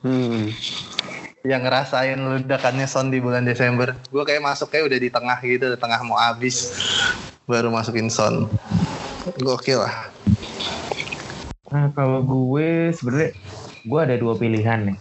[0.00, 0.42] hmm.
[1.44, 3.92] Yang ngerasain ledakannya Son di bulan Desember.
[4.08, 6.72] Gue kayak masuk kayak udah di tengah gitu, di tengah mau habis
[7.44, 8.48] baru masukin Son.
[9.44, 10.08] Gokil lah.
[11.68, 13.36] Nah, kalau gue sebenarnya
[13.84, 14.98] gue ada dua pilihan nih.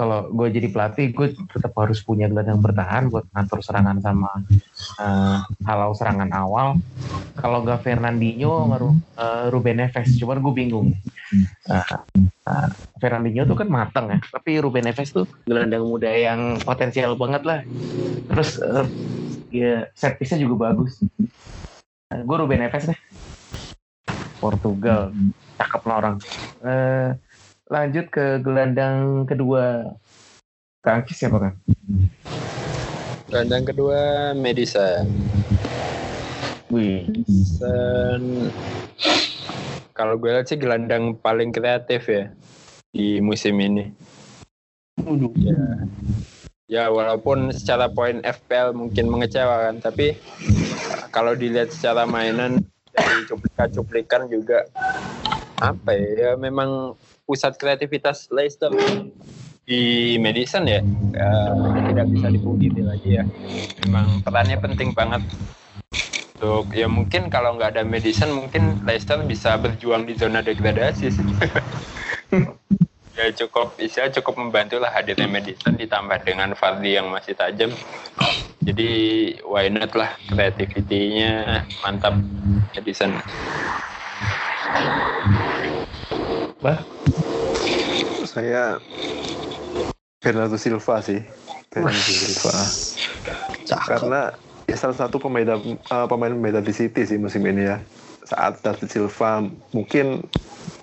[0.00, 4.32] Kalau gue jadi pelatih, gue tetap harus punya gelandang bertahan buat ngatur serangan sama
[4.96, 6.80] eh, halau serangan awal.
[7.36, 8.64] Kalau gak Fernandinho,
[9.20, 10.16] eh, Ruben Neves.
[10.16, 10.96] Cuman gue bingung.
[11.68, 11.84] Nah,
[12.48, 17.44] nah, Fernandinho tuh kan matang ya, tapi Ruben Neves tuh gelandang muda yang potensial banget
[17.44, 17.60] lah.
[18.32, 18.86] Terus eh,
[19.52, 20.96] ya set piece-nya juga bagus.
[22.08, 23.00] Nah, gue Ruben Neves deh.
[24.40, 25.12] Portugal
[25.60, 26.16] cakep lah orang
[27.70, 29.94] lanjut ke gelandang kedua.
[30.82, 31.54] Kangkis siapa kan
[33.30, 35.06] gelandang kedua Medisa
[36.66, 37.06] wih.
[39.94, 42.26] Kalau gue lihat sih gelandang paling kreatif ya
[42.90, 43.94] di musim ini.
[44.98, 45.30] Waduh.
[45.38, 45.62] ya.
[46.70, 50.18] Ya walaupun secara poin FPL mungkin mengecewakan tapi
[51.14, 54.66] kalau dilihat secara mainan dari cuplikan-cuplikan juga
[55.62, 56.98] apa ya, ya memang
[57.30, 58.74] pusat kreativitas Leicester.
[59.62, 60.82] Di Madison ya?
[61.14, 63.24] Uh, tidak bisa dipungkiri lagi ya.
[63.86, 65.22] Memang perannya penting banget.
[66.34, 71.22] Untuk ya mungkin kalau nggak ada Madison mungkin Leicester bisa berjuang di zona degradasi sih.
[73.14, 77.70] ya cukup bisa cukup membantu lah hadirnya Madison ditambah dengan Fardi yang masih tajam.
[78.58, 78.90] Jadi
[79.46, 82.18] why not lah kreativitinya mantap
[82.74, 83.22] Madison
[86.60, 86.76] Bah,
[88.28, 88.76] Saya
[90.20, 91.24] Bernardo Silva sih.
[91.72, 92.52] Bernardo Silva.
[93.64, 93.88] cakep.
[93.88, 94.22] Karena
[94.68, 97.80] ya salah satu pembeda eh, pemain pembeda di City sih musim ini ya.
[98.28, 99.40] Saat David Silva
[99.72, 100.20] mungkin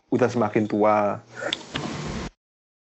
[0.09, 1.21] udah semakin tua,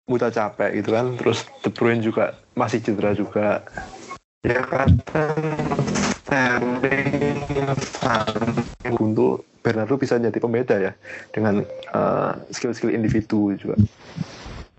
[0.06, 1.18] udah capek gitu kan.
[1.18, 3.66] Terus De Bruyne juga masih cedera juga.
[4.46, 4.94] Ya kan
[6.22, 7.66] Sterling,
[7.98, 8.46] Son,
[8.94, 10.92] Guntur, Bernardo bisa jadi pembeda ya
[11.34, 13.74] dengan eh, skill-skill individu juga.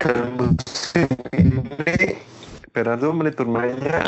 [0.00, 2.16] Dan musim ini
[2.72, 4.00] Bernardo menit bermainnya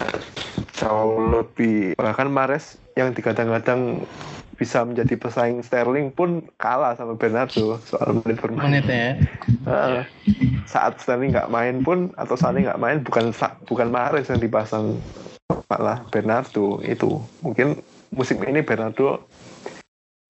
[0.72, 4.08] jauh lebih bahkan Mares yang digadang-gadang
[4.56, 8.72] bisa menjadi pesaing Sterling pun kalah sama Bernardo soal menit bermain.
[8.72, 9.12] Menitnya ya.
[9.68, 10.02] Heeh.
[10.64, 13.32] saat Sterling nggak main pun atau Sané nggak main bukan
[13.68, 14.96] bukan Mahrez yang dipasang
[15.68, 17.80] malah Bernardo itu mungkin
[18.12, 19.24] musim ini Bernardo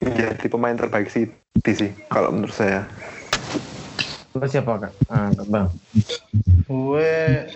[0.00, 2.88] menjadi pemain terbaik City sih kalau menurut saya
[4.30, 4.94] Lo siapa kak?
[5.10, 5.66] Ah, bang.
[6.70, 7.50] Gue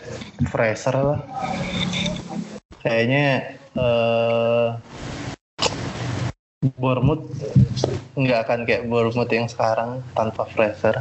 [0.50, 1.20] Fraser lah.
[2.82, 4.68] Kayaknya eh
[6.74, 7.30] Bournemouth
[8.18, 10.98] nggak akan kayak Bournemouth yang sekarang tanpa Fraser.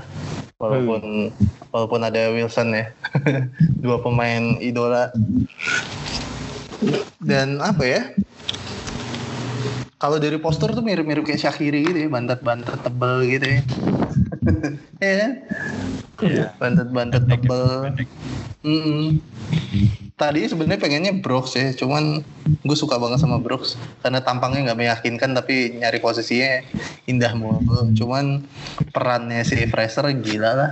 [0.62, 1.34] Walaupun
[1.74, 2.94] walaupun ada Wilson ya.
[3.82, 5.10] Dua pemain idola.
[7.18, 8.14] Dan apa ya?
[10.04, 13.62] Kalau dari postur tuh mirip-mirip kayak Syakiri gitu ya, bantet-bantet tebel gitu ya.
[15.00, 15.32] Iya kan?
[16.60, 17.96] Bantet-bantet tebel.
[18.68, 19.24] Mm-mm.
[20.20, 22.20] Tadi sebenarnya pengennya Brooks ya, cuman
[22.68, 26.68] gue suka banget sama Brooks karena tampangnya nggak meyakinkan tapi nyari posisinya
[27.08, 27.96] indah mulu.
[27.96, 28.44] Cuman
[28.92, 30.72] perannya si Fraser gila lah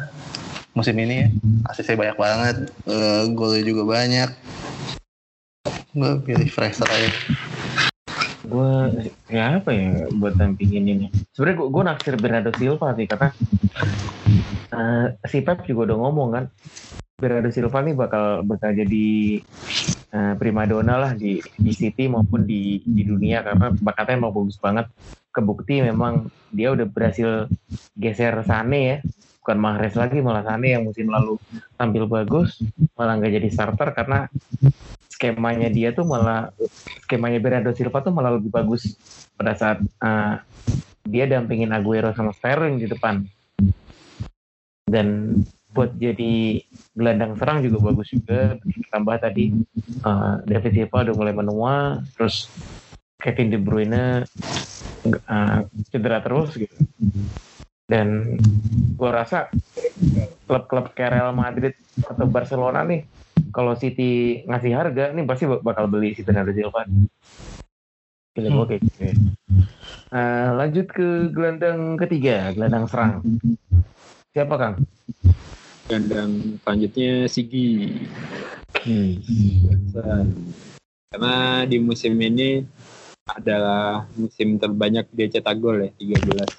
[0.76, 1.28] musim ini ya.
[1.72, 4.30] Asisnya banyak banget, eh, golnya juga banyak.
[5.96, 7.12] Gue pilih Fraser aja.
[8.41, 8.71] Gue
[9.30, 11.08] ya apa ya buat tampingin ini.
[11.34, 13.30] Sebenarnya gue, gue naksir Bernardo Silva sih karena
[14.73, 16.45] eh, si Pep juga udah ngomong kan
[17.21, 19.10] Bernardo Silva nih bakal bakal jadi
[20.12, 24.89] eh, primadona lah di di City maupun di di dunia karena bakatnya emang bagus banget.
[25.32, 27.47] Kebukti memang dia udah berhasil
[27.95, 28.97] geser Sane ya
[29.41, 31.41] bukan Mahrez lagi malah Sane yang musim lalu
[31.73, 32.62] tampil bagus
[32.93, 34.30] malah nggak jadi starter karena
[35.21, 36.49] skemanya dia tuh malah
[37.05, 38.97] skemanya Bernardo Silva tuh malah lebih bagus
[39.38, 40.41] pada saat uh,
[41.05, 43.21] dia dampingin Aguero sama Sterling di depan.
[44.89, 45.38] Dan
[45.77, 46.65] buat jadi
[46.97, 48.57] gelandang serang juga bagus juga.
[48.89, 49.53] Tambah tadi
[50.01, 51.75] uh, David Silva udah mulai menua
[52.17, 52.49] terus
[53.21, 54.25] Kevin De Bruyne
[55.05, 55.60] uh,
[55.93, 56.73] cedera terus gitu.
[57.86, 58.41] Dan
[58.97, 59.53] gua rasa
[60.49, 61.77] klub-klub kayak Real Madrid
[62.10, 63.20] atau Barcelona nih
[63.52, 66.88] kalau City ngasih harga nih pasti bak- bakal beli si Bernardo Silva.
[68.32, 69.00] Gue kayak gitu.
[69.06, 69.14] ya.
[70.12, 73.24] Nah, lanjut ke gelandang ketiga, gelandang serang.
[74.32, 74.76] Siapa Kang?
[75.92, 77.92] dan selanjutnya Sigi
[78.82, 79.20] Hmm.
[81.12, 82.64] karena di musim ini
[83.28, 86.50] adalah musim terbanyak dia cetak gol ya 13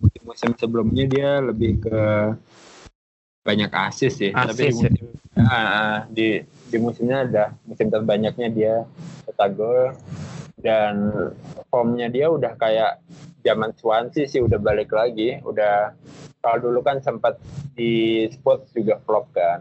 [0.00, 2.00] musim-musim sebelumnya dia lebih ke
[3.44, 5.06] banyak asis ya tapi di Assist ya?
[5.36, 6.40] Musim, Ah, ah, di
[6.72, 8.74] di musimnya ada musim terbanyaknya dia
[9.28, 9.92] cetak gol.
[10.56, 11.12] Dan
[11.68, 13.04] formnya dia udah kayak
[13.44, 15.36] zaman Swansea sih udah balik lagi.
[15.44, 15.92] Udah
[16.40, 17.36] kalau dulu kan sempat
[17.76, 19.60] di Spurs juga flop kan.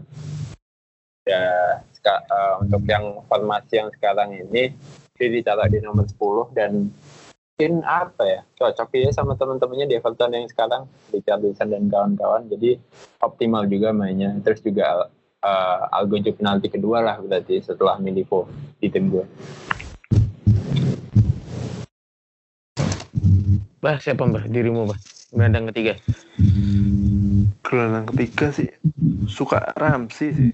[1.28, 4.72] Ya eh, untuk yang formasi yang sekarang ini
[5.16, 6.92] dia ditaruh di nomor 10 dan
[7.56, 12.48] mungkin apa ya cocok ya sama teman-temannya di Everton yang sekarang Richarlison dan kawan-kawan.
[12.48, 12.80] Jadi
[13.24, 14.36] optimal juga mainnya.
[14.44, 15.08] Terus juga
[15.46, 18.50] eh, Algo penalti kedua lah berarti setelah Milivo
[18.82, 19.26] di tim gue
[23.80, 24.50] Bah, siapa Mbah?
[24.50, 24.98] Dirimu, Mbah.
[25.30, 25.94] Gelandang ketiga.
[27.66, 28.70] gelandang ketiga sih
[29.26, 30.52] suka Ramsey sih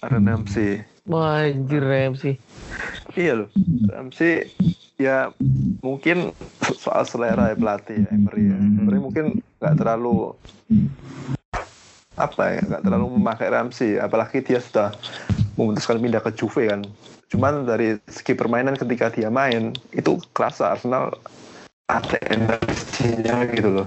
[0.00, 2.40] Ramsey Wah, anjir Ramsey.
[3.14, 3.48] iya loh
[3.92, 4.48] Ramsey
[4.96, 5.28] ya
[5.84, 6.32] mungkin
[6.80, 9.24] soal selera ya pelatih ya Emery ya Emery mungkin
[9.60, 10.32] nggak terlalu
[12.14, 14.94] apa ya nggak terlalu memakai Ramsey apalagi dia sudah
[15.58, 16.82] memutuskan pindah ke Juve kan.
[17.30, 21.14] Cuman dari segi permainan ketika dia main itu kerasa Arsenal
[21.90, 23.86] ada energinya gitu loh.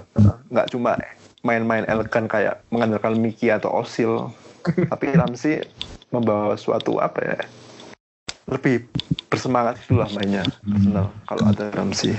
[0.52, 1.00] Nggak cuma
[1.48, 4.28] main-main elegan kayak mengandalkan Miki atau Osil
[4.92, 5.63] tapi Ramsey
[6.12, 7.40] membawa suatu apa ya
[8.48, 8.88] lebih
[9.28, 12.16] bersemangat itulah mainnya Arsenal kalau ada Ramsey.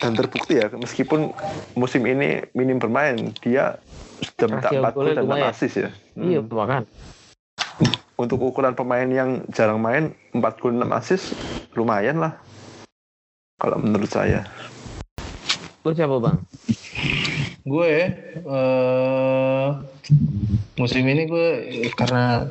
[0.00, 1.32] Dan terbukti ya meskipun
[1.76, 3.80] musim ini minim bermain dia
[4.26, 5.50] sudah minta Rasio 4 gol golnya dan 6 lumayan.
[5.50, 6.48] assist ya Iya, Hmm.
[6.48, 6.82] makan.
[8.14, 11.34] untuk ukuran pemain yang jarang main 4 gol 6 assist
[11.72, 12.32] lumayan lah
[13.56, 14.46] kalau menurut saya
[15.80, 16.38] Lu siapa bang?
[17.62, 17.92] Gue
[18.40, 19.68] eh
[20.74, 21.48] musim ini gue
[21.92, 22.48] karena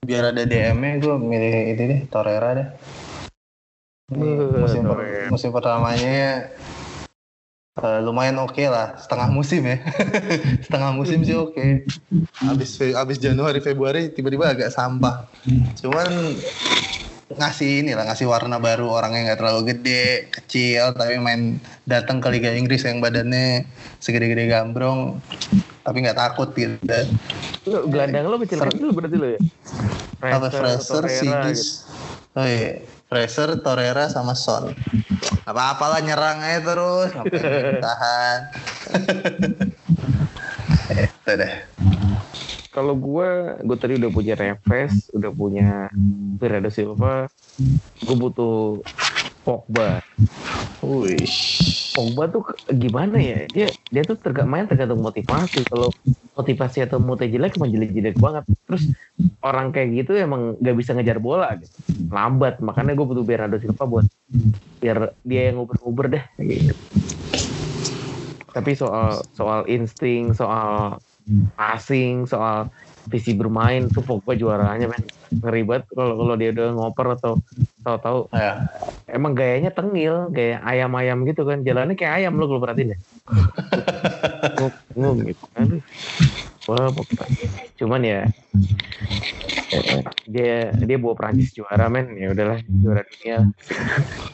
[0.00, 2.68] biar ada DM-nya gue milih ini deh Torreira deh.
[4.10, 6.50] Ini Eh, musim, per- musim pertamanya
[7.80, 8.96] eh, lumayan oke lah.
[9.00, 9.80] Setengah musim ya.
[10.66, 11.84] Setengah musim sih oke.
[12.40, 15.28] Habis Fe- habis Januari Februari tiba-tiba agak sampah.
[15.80, 16.36] Cuman
[17.30, 18.90] ngasih ini lah ngasih warna baru.
[18.90, 21.56] Orangnya nggak terlalu gede kecil tapi main
[21.88, 23.64] datang ke Liga Inggris yang badannya
[24.02, 25.20] segede-gede gambrong.
[25.80, 26.76] Tapi nggak takut gitu.
[27.68, 29.40] Lu, gelandang lu kecil-kecil berarti lu ya?
[30.20, 30.62] Fraser,
[31.08, 31.08] gitu.
[31.08, 31.88] Sigis.
[32.36, 34.70] oh iya Fraser, Torreira sama Son.
[35.42, 37.10] Apa apalah nyerang aja terus
[37.84, 38.38] tahan
[40.94, 41.52] itu deh.
[42.70, 43.28] Kalau gue,
[43.66, 45.90] gue tadi udah punya Reves, udah punya
[46.38, 47.26] Bernardo Silva,
[47.98, 48.78] gue butuh
[49.50, 49.98] Pogba.
[50.86, 51.26] Wih.
[51.90, 53.50] Pogba tuh gimana ya?
[53.50, 55.66] Dia dia tuh terga, main tergantung motivasi.
[55.66, 55.90] Kalau
[56.38, 58.46] motivasi atau moodnya jelek, emang jelek-jelek banget.
[58.70, 58.94] Terus
[59.42, 61.74] orang kayak gitu emang gak bisa ngejar bola gitu.
[62.14, 64.06] Lambat, makanya gue butuh Bernardo Silva buat
[64.78, 66.24] biar dia yang nguber-nguber deh.
[66.38, 66.72] Gitu.
[68.54, 71.02] Tapi soal soal insting, soal
[71.58, 72.70] passing, soal
[73.10, 75.02] visi bermain tuh Pogba juaranya men.
[75.30, 77.32] Ngeri banget kalau kalau dia udah ngoper atau
[77.82, 78.30] tahu-tahu.
[78.34, 78.52] Ya.
[79.10, 81.66] emang gayanya tengil kayak ayam-ayam gitu kan.
[81.66, 82.98] Jalannya kayak ayam lo kalau perhatiin ya.
[84.60, 85.80] Nguk nguk gitu aduh
[86.70, 87.26] wah Pogba.
[87.74, 88.20] cuman ya
[90.30, 93.50] dia dia bawa Prancis juara men ya udahlah juara dunia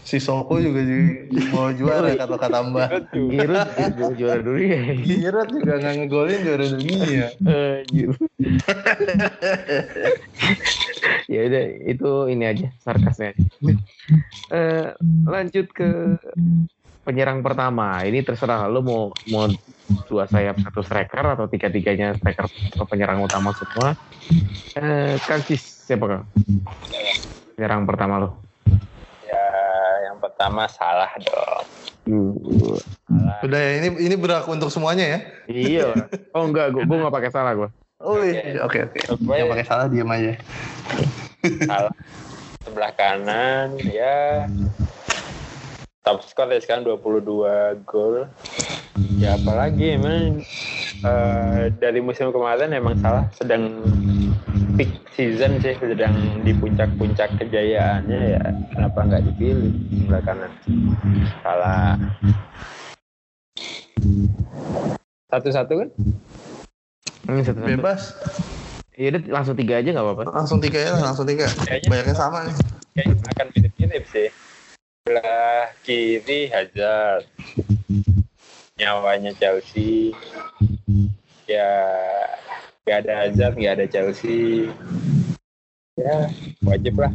[0.06, 2.90] Si Soko juga ju- mau juara kata kata Mbak.
[3.10, 7.26] Giroud juga juara dunia Giroud juga nggak ngegolin juara dunia.
[11.26, 13.42] Ya udah itu ini aja sarkasnya aja.
[14.54, 14.86] Eh,
[15.26, 16.22] lanjut ke
[17.02, 19.50] penyerang pertama ini terserah lo mau mau
[20.06, 23.94] dua sayap satu striker atau tiga tiganya striker atau penyerang utama semua
[24.74, 26.24] eh Kansis siapa kang
[27.52, 28.30] penyerang pertama lo
[29.22, 29.46] Ya,
[30.06, 31.66] yang pertama salah dong.
[32.06, 33.42] Uh, Salah.
[33.42, 35.18] Udah ya ini ini berlaku untuk semuanya ya.
[35.46, 35.88] iya
[36.38, 37.66] oh enggak gue gue nggak pakai salah gue
[37.98, 38.62] Oh iya.
[38.62, 39.00] Oke oke.
[39.18, 40.38] Gue Yang pakai salah diam aja.
[41.64, 41.94] salah.
[42.62, 44.46] Sebelah kanan ya
[46.06, 47.26] top skor ya sekarang 22
[47.82, 48.30] gol.
[49.18, 50.38] Ya apalagi emang
[51.02, 53.82] eh, dari musim kemarin emang salah sedang
[54.78, 60.52] peak season sih sedang di puncak-puncak kejayaannya ya kenapa nggak dipilih sebelah kanan
[61.42, 61.96] salah
[65.26, 65.88] satu-satu kan
[67.26, 68.00] ini satu satu Bebas.
[68.94, 71.48] ya udah langsung tiga aja nggak apa-apa Langsung tiga ya langsung tiga.
[71.58, 72.54] Kayaknya- Banyaknya sama nih.
[72.94, 74.28] kayaknya akan mirip-mirip sih
[75.06, 77.30] sebelah kiri Hazard.
[78.74, 80.10] Nyawanya Chelsea.
[81.46, 81.70] Ya
[82.82, 84.66] nggak ada Hazard nggak ada Chelsea.
[85.94, 86.26] Ya
[86.66, 87.14] wajib lah.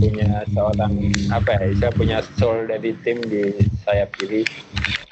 [0.00, 4.48] Punya seorang apa ya bisa punya soul dari tim di sayap kiri.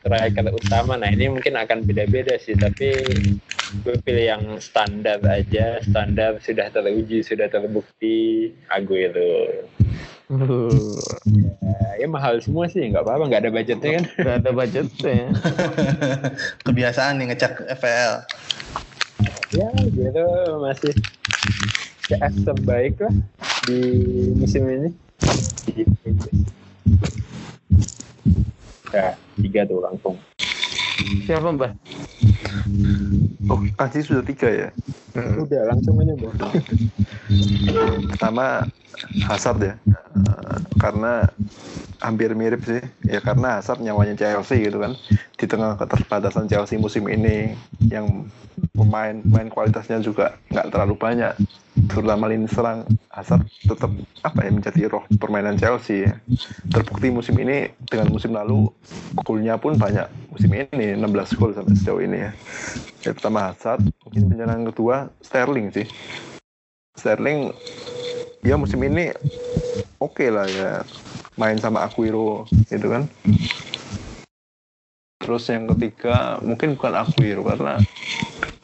[0.00, 0.96] Striker utama.
[0.96, 2.96] Nah ini mungkin akan beda-beda sih tapi
[3.85, 5.85] gue pilih yang standar aja.
[5.85, 8.56] Standar sudah teruji sudah terbukti.
[8.73, 9.69] Aguero
[10.27, 14.04] Ya, ya mahal semua sih, nggak apa-apa, nggak ada budgetnya kan.
[14.18, 15.18] nggak ada budgetnya
[16.66, 18.14] Kebiasaan nih ngecek FPL.
[19.54, 20.27] ya gitu
[20.58, 20.92] masih
[22.10, 23.14] ya terbaik lah
[23.70, 23.79] di
[24.35, 24.90] musim ini.
[28.90, 30.18] Ya, tiga tuh langsung.
[31.22, 31.70] siapa mbak
[33.50, 34.68] oh Kanji sudah tiga ya
[35.17, 36.35] Udah langsung aja bos.
[38.14, 38.64] pertama
[39.27, 39.75] Hazard ya.
[40.17, 41.27] Eh, karena
[42.00, 42.83] hampir mirip sih.
[43.04, 44.94] Ya karena Hazard nyawanya Chelsea gitu kan.
[45.37, 47.56] Di tengah keterbatasan Chelsea musim ini
[47.88, 48.29] yang
[48.73, 51.35] pemain pemain kualitasnya juga nggak terlalu banyak.
[51.87, 53.92] Terutama lini serang Hazard tetap
[54.25, 56.12] apa ya menjadi roh permainan Chelsea ya.
[56.73, 58.73] terbukti musim ini dengan musim lalu
[59.23, 62.31] golnya pun banyak musim ini 16 gol sampai sejauh ini ya.
[63.04, 65.87] Yang pertama Hazard mungkin penyerang kedua Sterling sih.
[66.96, 67.52] Sterling
[68.46, 69.11] ya musim ini
[69.98, 70.83] oke okay lah ya.
[71.37, 73.04] Main sama Aguero gitu kan.
[75.21, 77.77] Terus yang ketiga mungkin bukan Aguero karena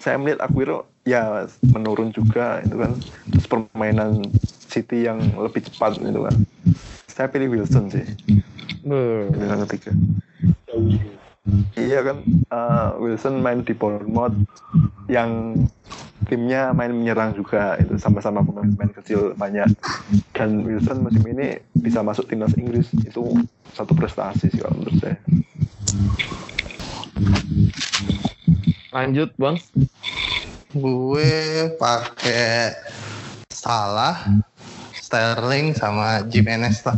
[0.01, 2.97] saya melihat Aguero ya menurun juga itu kan.
[3.33, 6.37] Terus permainan City yang lebih cepat itu kan.
[7.13, 8.07] Saya pilih Wilson sih.
[8.83, 9.93] Yang ketiga
[11.75, 12.23] iya kan?
[12.49, 14.37] Uh, Wilson main di Bournemouth
[15.11, 15.59] yang
[16.31, 17.77] timnya main menyerang juga.
[17.83, 19.69] Itu sama-sama pemain-pemain kecil banyak.
[20.33, 22.91] Dan Wilson musim ini bisa masuk timnas Inggris.
[23.03, 23.35] Itu
[23.75, 25.17] satu prestasi sih kalau menurut saya.
[28.93, 29.57] Lanjut bang.
[30.73, 32.73] Gue pakai
[33.53, 34.17] Salah,
[34.97, 36.97] Sterling sama Jimenez lah.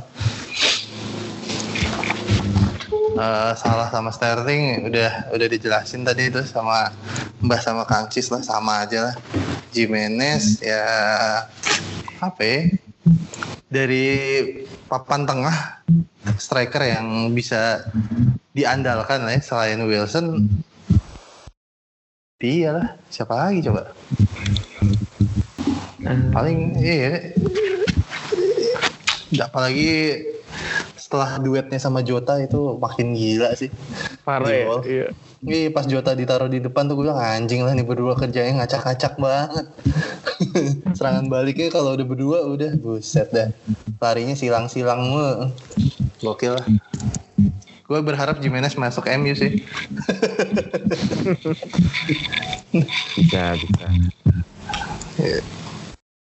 [3.15, 6.91] Uh, salah sama Sterling udah udah dijelasin tadi itu sama
[7.39, 9.15] Mbah sama Kangcis lah sama aja lah.
[9.71, 10.83] Jimenez ya
[12.19, 12.59] apa ya?
[13.71, 14.07] Dari
[14.91, 15.83] papan tengah
[16.39, 17.87] striker yang bisa
[18.55, 20.47] diandalkan lah ya selain Wilson
[22.39, 23.91] dia lah siapa lagi coba
[26.31, 27.33] paling iya
[29.41, 30.23] apalagi
[31.15, 33.71] setelah duetnya sama Jota itu makin gila sih
[34.27, 35.07] parah ya iya.
[35.47, 39.21] Iya pas Jota ditaruh di depan tuh gue bilang anjing lah nih berdua kerjanya ngacak-ngacak
[39.21, 39.67] banget.
[40.97, 43.53] Serangan baliknya kalau udah berdua udah buset dah.
[44.01, 45.53] Larinya silang-silang mulu.
[46.25, 46.65] Gokil lah.
[47.85, 49.61] Gue berharap Jimenez masuk MU sih.
[53.13, 53.87] bisa, bisa.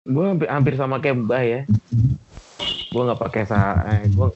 [0.09, 1.61] Gue hampir, hampir sama kayak Mbah ya.
[2.91, 4.28] Gue nggak pakai salah, eh, gue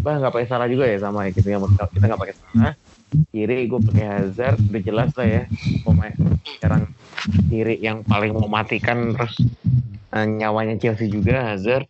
[0.00, 1.60] Mbah nggak pakai salah juga ya sama ya gitu ya.
[1.60, 2.72] Kita nggak pakai salah.
[3.32, 5.42] Kiri gue pakai Hazard, udah jelas lah ya.
[5.84, 6.16] Pemain
[6.58, 6.88] sekarang
[7.48, 9.38] kiri yang paling mematikan terus
[10.12, 11.86] uh, nyawanya Chelsea juga Hazard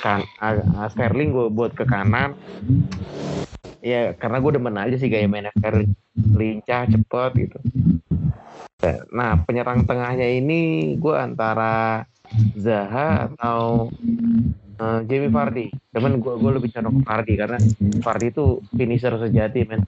[0.00, 2.34] kan uh, Sterling gue buat ke kanan
[3.82, 7.58] ya karena gue demen aja sih gaya main Sterling lincah cepet gitu
[9.10, 12.06] nah penyerang tengahnya ini gue antara
[12.54, 13.88] Zaha atau
[14.78, 15.66] uh, Jamie Vardy.
[15.92, 17.58] Cuman gue gue lebih condong ke Vardy karena
[18.02, 19.82] Vardy itu finisher sejati men.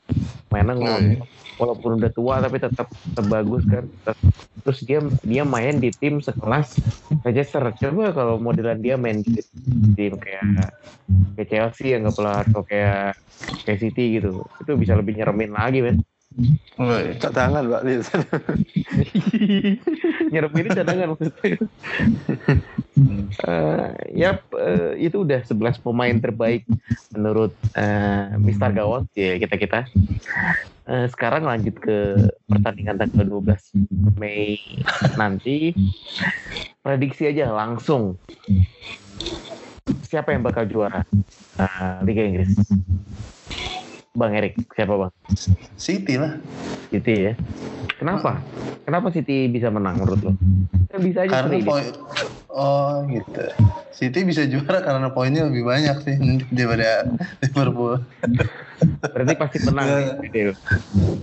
[0.51, 0.99] Mainnya oh,
[1.63, 2.91] walaupun udah tua tapi tetap
[3.31, 3.87] bagus kan.
[4.61, 6.77] Terus dia dia main di tim sekelas
[7.23, 7.63] Manchester.
[7.79, 9.41] Coba kalau modelan dia main di
[9.95, 10.75] tim kayak
[11.39, 13.17] kayak Chelsea yang nggak pernah atau kayak
[13.65, 14.45] kayak City gitu.
[14.61, 16.03] Itu bisa lebih nyeremin lagi men.
[16.79, 17.83] Oh, cadangan Pak.
[20.31, 21.59] Nyerap ini cadangan maksudnya.
[23.51, 26.63] uh, yap, uh, itu udah 11 pemain terbaik
[27.11, 29.81] menurut uh, Mister Gawang ya kita kita.
[30.87, 32.15] Uh, sekarang lanjut ke
[32.47, 34.63] pertandingan tanggal 12 Mei
[35.19, 35.75] nanti.
[36.81, 38.17] Prediksi aja langsung.
[40.07, 41.03] Siapa yang bakal juara
[41.59, 42.55] uh, Liga Inggris?
[44.11, 45.13] Bang Erik, siapa bang?
[45.79, 46.35] City lah.
[46.91, 47.33] City ya.
[47.95, 48.43] Kenapa?
[48.83, 50.33] Kenapa City bisa menang menurut lo?
[50.91, 51.95] Kan bisa aja karena poin.
[52.51, 53.45] Oh gitu.
[53.95, 56.19] City bisa juara karena poinnya lebih banyak sih
[56.57, 57.07] daripada
[57.39, 58.03] Liverpool.
[59.15, 60.53] Berarti pasti menang ya.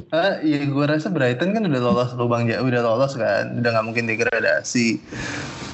[0.07, 3.85] Ah, iya gue rasa Brighton kan udah lolos lubang ya, udah lolos kan, udah nggak
[3.91, 5.03] mungkin degradasi.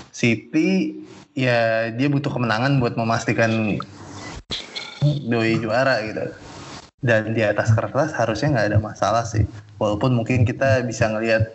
[0.09, 0.97] City
[1.37, 3.77] ya dia butuh kemenangan buat memastikan
[5.29, 6.33] doi juara gitu
[7.03, 9.43] dan di atas kertas harusnya nggak ada masalah sih.
[9.77, 11.51] Walaupun mungkin kita bisa ngelihat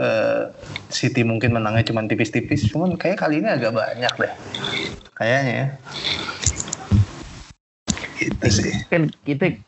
[0.00, 0.48] uh,
[0.88, 4.32] City mungkin menangnya cuma tipis-tipis cuman kayak kali ini agak banyak deh.
[5.12, 5.66] Kayaknya ya.
[8.16, 8.72] Itu sih.
[8.88, 9.60] kan kita,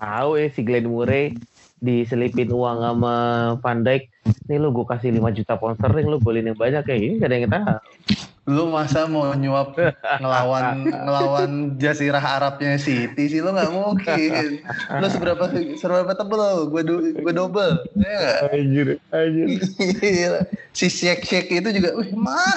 [0.00, 1.36] tahu ya si Glenn Murray
[1.84, 3.14] diselipin uang sama
[3.60, 4.08] Van Dijk.
[4.48, 7.28] Nih lu gue kasih 5 juta pound sterling lu boleh yang banyak kayak ini gak
[7.28, 7.76] ada yang tahu
[8.48, 9.76] lu masa mau nyuap
[10.24, 14.64] ngelawan ngelawan Jazirah Arabnya City sih lu nggak mungkin.
[14.96, 16.82] Lu seberapa seberapa tebel lo gue
[17.20, 19.48] gue double ya anjir anjir.
[20.72, 22.56] Si shake shake itu juga wih mah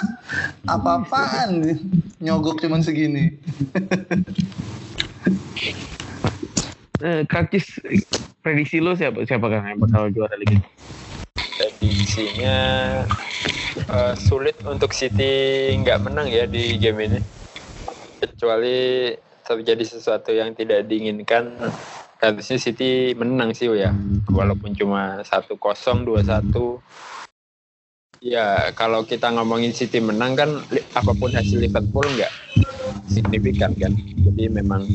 [0.72, 1.60] apa apaan
[2.24, 3.36] nyogok cuman segini.
[7.04, 7.84] Eh, Kakis
[8.40, 10.40] prediksi lo siapa siapa kan yang bakal juara
[11.58, 12.58] Prediksinya
[13.90, 17.20] uh, sulit untuk City nggak menang ya di game ini.
[18.22, 21.58] Kecuali terjadi sesuatu yang tidak diinginkan,
[22.22, 23.92] harusnya City menang sih ya.
[24.30, 26.80] Walaupun cuma satu kosong dua satu
[28.22, 30.62] Ya kalau kita ngomongin City menang kan
[30.94, 32.30] apa pun hasil Liverpool nggak
[33.10, 33.98] signifikan kan.
[33.98, 34.86] Jadi memang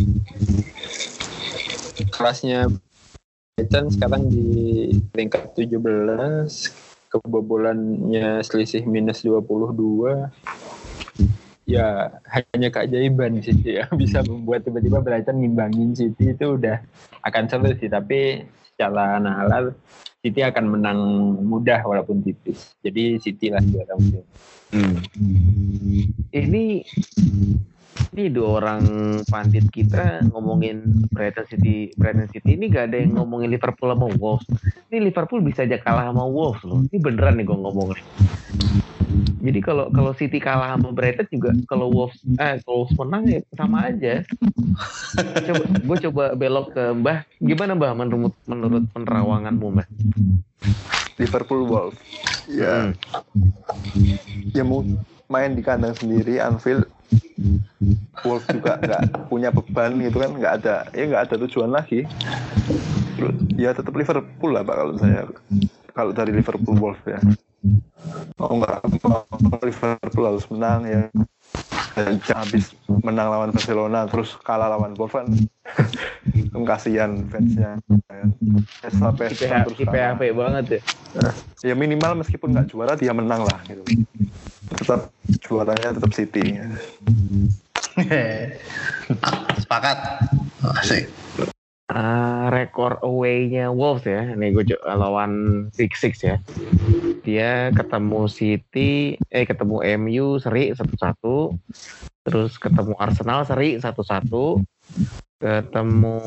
[2.15, 2.71] kelasnya
[3.57, 5.81] Brighton sekarang di peringkat 17
[7.09, 10.29] kebobolannya selisih minus 22
[11.65, 16.85] ya hanya keajaiban City ya bisa membuat tiba-tiba Brighton ngimbangin City itu udah
[17.25, 19.73] akan seru sih tapi secara nalar
[20.21, 21.01] City akan menang
[21.41, 22.77] mudah walaupun tipis.
[22.85, 24.21] Jadi City lah juara musim
[24.67, 24.99] Hmm.
[26.35, 26.85] Ini
[28.17, 28.83] ini dua orang
[29.29, 34.47] pandit kita ngomongin Brighton City, Brighton City ini gak ada yang ngomongin Liverpool sama Wolves.
[34.93, 36.85] Ini Liverpool bisa aja kalah sama Wolves loh.
[36.89, 38.01] Ini beneran nih gue ngomongin.
[39.47, 43.41] Jadi kalau kalau City kalah sama Brighton juga kalau Wolves eh kalau Wolves menang ya
[43.55, 44.27] sama aja.
[45.47, 47.19] coba gue coba belok ke Mbah.
[47.39, 49.89] Gimana Mbah menurut menurut penerawanganmu Mbah?
[51.17, 52.01] Liverpool Wolves.
[52.47, 54.15] Ya, Hmm.
[54.55, 54.87] ya mau
[55.27, 56.87] main di kandang sendiri Anfield
[58.25, 62.09] Wolves juga nggak punya beban gitu kan nggak ada ya nggak ada tujuan lagi.
[63.57, 65.29] Ya tetap Liverpool lah pak kalau saya.
[65.97, 67.21] Kalau dari Liverpool Wolves ya.
[68.41, 68.85] Oh nggak
[69.63, 71.03] Liverpool harus menang ya
[72.37, 75.27] habis menang lawan Barcelona terus kalah lawan kan
[76.69, 77.81] kasihan fansnya
[78.11, 80.17] ya, sampai IPH, terus kalah.
[80.17, 80.81] IPHP banget ya.
[81.73, 83.81] ya minimal meskipun nggak juara dia menang lah gitu
[84.77, 85.09] tetap
[85.41, 86.61] juaranya tetap City
[89.57, 89.99] Sepakat.
[90.85, 91.09] Asik.
[91.87, 94.35] Ah, rekor away-nya Wolves ya.
[94.35, 96.43] Nih gue lawan Big Six ya.
[97.23, 101.55] Dia ketemu City, eh ketemu MU seri 1-1.
[102.27, 104.67] Terus ketemu Arsenal seri 1-1.
[105.39, 106.19] Ketemu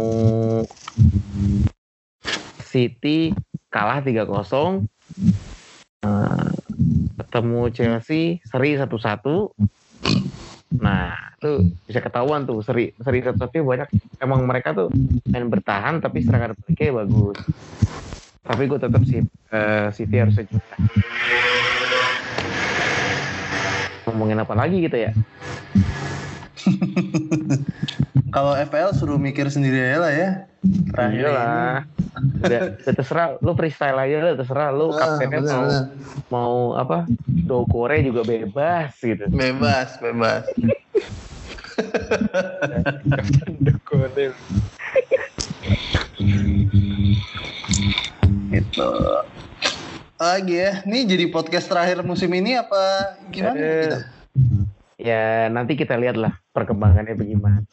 [2.64, 3.36] City
[3.68, 4.88] kalah 3-0.
[6.08, 6.56] Ah,
[7.20, 9.52] ketemu Chelsea seri 1-1.
[10.70, 13.90] Nah, itu bisa ketahuan tuh seri seri satu-satunya banyak
[14.22, 14.94] emang mereka tuh
[15.26, 17.38] main bertahan tapi serangan baliknya bagus.
[18.46, 20.78] Tapi gue tetap eh, City harusnya juara.
[24.06, 25.12] Ngomongin apa lagi gitu ya?
[28.36, 30.30] Kalau FPL suruh mikir sendiri aja lah ya.
[30.94, 31.74] Terakhir Iya lah.
[32.40, 35.84] Udah, udah terserah, lu freestyle aja lah, terserah lu Ah, kaptennya bener, mau bener.
[36.30, 36.98] mau apa?
[37.26, 39.26] Dokore juga bebas gitu.
[39.32, 40.44] Bebas, bebas.
[48.50, 48.90] Gitu.
[50.20, 53.56] Lagi ya, ini jadi podcast terakhir musim ini apa gimana?
[53.56, 53.98] Eh, Gitu?
[55.00, 57.64] Ya nanti kita lihat lah perkembangannya bagaimana.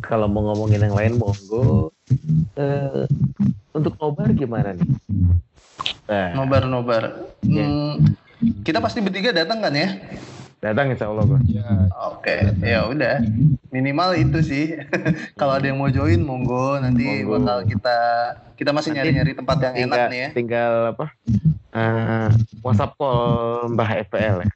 [0.00, 1.92] Kalau mau ngomongin yang lain monggo.
[2.56, 3.04] Eh,
[3.70, 4.88] untuk nobar gimana nih?
[6.04, 7.02] Nah, Nobar, nobar.
[7.40, 8.00] Hmm,
[8.60, 9.92] kita pasti bertiga datang kan ya?
[10.62, 11.58] datang insya Allah gue.
[11.58, 11.66] ya
[12.06, 13.18] Oke, ya udah.
[13.68, 14.78] Minimal itu sih.
[15.38, 16.78] Kalau ada yang mau join, monggo.
[16.78, 17.34] Nanti Monggo.
[17.36, 17.96] bakal kita
[18.54, 20.28] kita masih nyari-nyari tempat yang enak Tinggal, nih ya.
[20.30, 21.06] tinggal apa?
[21.74, 22.28] eh,
[22.62, 24.50] WhatsApp call Mbah FPL ya.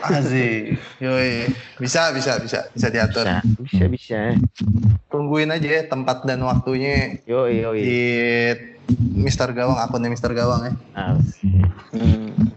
[0.00, 0.80] Asik.
[0.96, 1.48] Yoi.
[1.76, 3.24] Bisa, bisa, bisa, bisa diatur.
[3.24, 4.20] Bisa, bisa, bisa.
[5.08, 8.50] Tungguin aja ya tempat dan waktunya Yo, yo, di
[9.14, 10.72] Mister Gawang, akunnya Mister Gawang ya.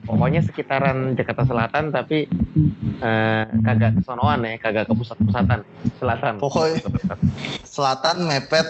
[0.03, 2.31] Pokoknya sekitaran Jakarta Selatan tapi
[2.97, 5.67] eh, kagak kesonoan ya, kagak ke pusat-pusatan.
[5.99, 6.33] Selatan.
[6.39, 6.79] Pokoknya-
[7.61, 8.67] Selatan mepet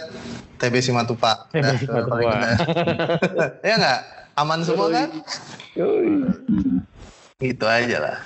[0.58, 1.46] TB Simatupang.
[1.52, 2.10] TB Dah, Simatupang.
[2.12, 2.58] paling benar.
[3.62, 4.00] ya nggak?
[4.36, 5.10] Aman semua kan?
[5.74, 6.26] Yoi.
[7.38, 8.18] Gitu aja lah.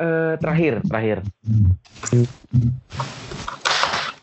[0.00, 1.16] Eh, terakhir, terakhir.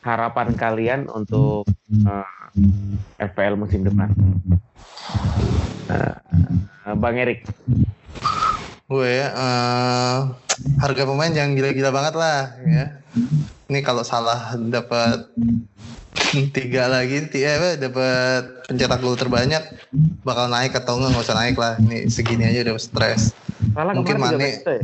[0.02, 2.26] Harapan kalian untuk eh,
[3.22, 4.10] FPL musim depan.
[5.94, 6.16] Eh,
[6.98, 7.46] Bang Erik,
[8.90, 10.18] Gue ya, eh,
[10.82, 12.86] harga pemain jangan gila-gila banget lah ya.
[13.70, 15.30] Ini kalau salah dapat
[16.50, 19.64] tiga lagi, tiga dapat pencetak gol terbanyak
[20.22, 21.74] bakal naik atau enggak nggak usah naik lah.
[21.80, 23.34] Ini segini aja udah stres.
[23.74, 24.38] salah Mungkin Mane.
[24.38, 24.84] 13 juta ya?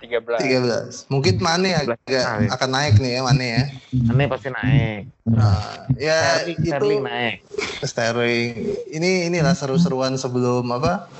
[0.00, 1.12] 13 13.
[1.12, 2.48] Mungkin Mane agak Belas.
[2.48, 3.62] akan naik nih ya Mane ya.
[4.08, 5.02] Mane pasti naik.
[5.26, 5.60] Nah,
[5.98, 7.36] ya Sterling, itu Sterling naik.
[7.82, 8.48] Sterling.
[8.88, 11.10] Ini inilah seru-seruan sebelum apa?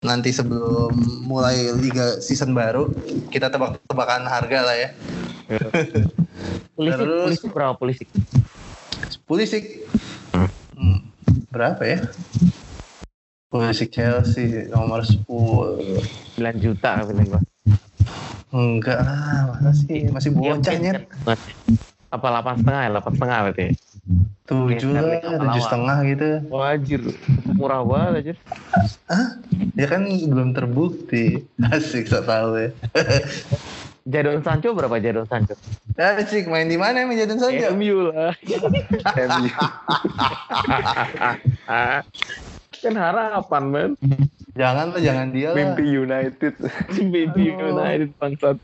[0.00, 2.88] Nanti sebelum mulai liga season baru
[3.28, 4.88] kita tebak-tebakan harga lah ya.
[6.72, 8.04] Polisi, Terus- polisi berapa polisi?
[9.30, 9.86] Pulisic.
[10.74, 11.06] Hmm,
[11.54, 12.02] berapa ya?
[13.46, 15.22] Pulisic Chelsea nomor 10.
[16.34, 17.40] 9 juta bilang gua.
[18.50, 21.02] Enggak lah, masa sih masih Iya, bocah mungkin nyet.
[21.22, 21.38] kan.
[22.10, 22.90] Apa 8 setengah ya?
[22.90, 23.66] 8 setengah berarti.
[24.50, 26.28] Tujuh Geser lah, nih, tujuh setengah gitu.
[26.50, 27.02] Wajir,
[27.54, 28.34] murah banget aja.
[29.78, 31.46] Ya kan belum terbukti.
[31.70, 32.68] Asik, sok tahu ya.
[34.08, 35.52] Jadon Sancho berapa Jadon Sancho?
[36.00, 37.68] Asik, main di mana emang Jadon Sancho?
[37.76, 38.32] MU lah.
[39.28, 39.50] MU.
[42.80, 43.90] kan harapan men.
[44.56, 45.60] Jangan lah, jangan dia lah.
[45.60, 46.56] Mimpi United.
[46.96, 47.76] Aduh.
[47.76, 48.56] United bangsat.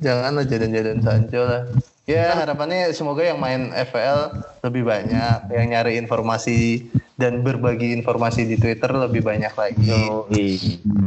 [0.00, 1.64] Jangan lah Jadon-Jadon Sancho lah.
[2.10, 4.34] Ya harapannya semoga yang main FPL
[4.66, 10.10] lebih banyak, yang nyari informasi dan berbagi informasi di Twitter lebih banyak lagi.
[10.10, 10.58] Oh, iya.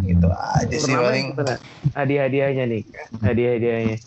[0.07, 1.35] Gitu aja sih paling.
[1.91, 2.83] Hadiah-hadiahnya nih.
[3.19, 3.97] Hadiah-hadiahnya.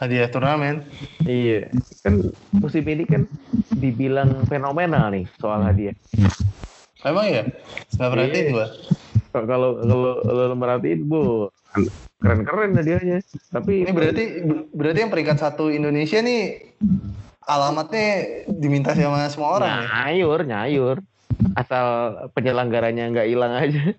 [0.00, 0.88] Hadiah turnamen.
[1.28, 1.68] Iya.
[2.00, 3.28] Kan musim ini kan
[3.76, 5.92] dibilang fenomenal nih soal hadiah.
[7.04, 7.44] Emang ya?
[8.00, 8.52] Gak perhatiin Iya.
[8.56, 8.66] gua.
[9.44, 11.52] Kalau kalau lo merhatiin, bu,
[12.22, 13.20] keren-keren hadiahnya.
[13.52, 14.24] Tapi Ini berarti
[14.72, 16.72] berarti yang peringkat satu Indonesia nih
[17.44, 18.08] alamatnya
[18.48, 19.84] diminta sama semua orang ya?
[19.84, 20.96] nyayur, nyayur.
[21.52, 21.86] Asal
[22.32, 23.92] penyelenggaranya nggak hilang aja.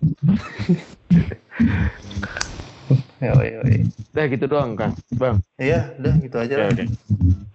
[3.18, 3.76] Yoi, yoi.
[4.14, 4.94] Udah gitu doang, Kang.
[5.14, 5.42] Bang.
[5.58, 6.68] Iya, udah gitu aja Ya lah.
[6.72, 6.86] udah.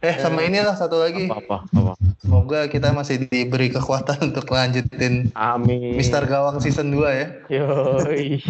[0.04, 1.32] Eh, sama inilah satu lagi.
[1.32, 1.94] Apa-apa, apa.
[2.20, 5.96] Semoga kita masih diberi kekuatan untuk lanjutin Amin.
[5.96, 7.28] Mister Gawang season 2 ya.
[7.50, 8.44] Yoi.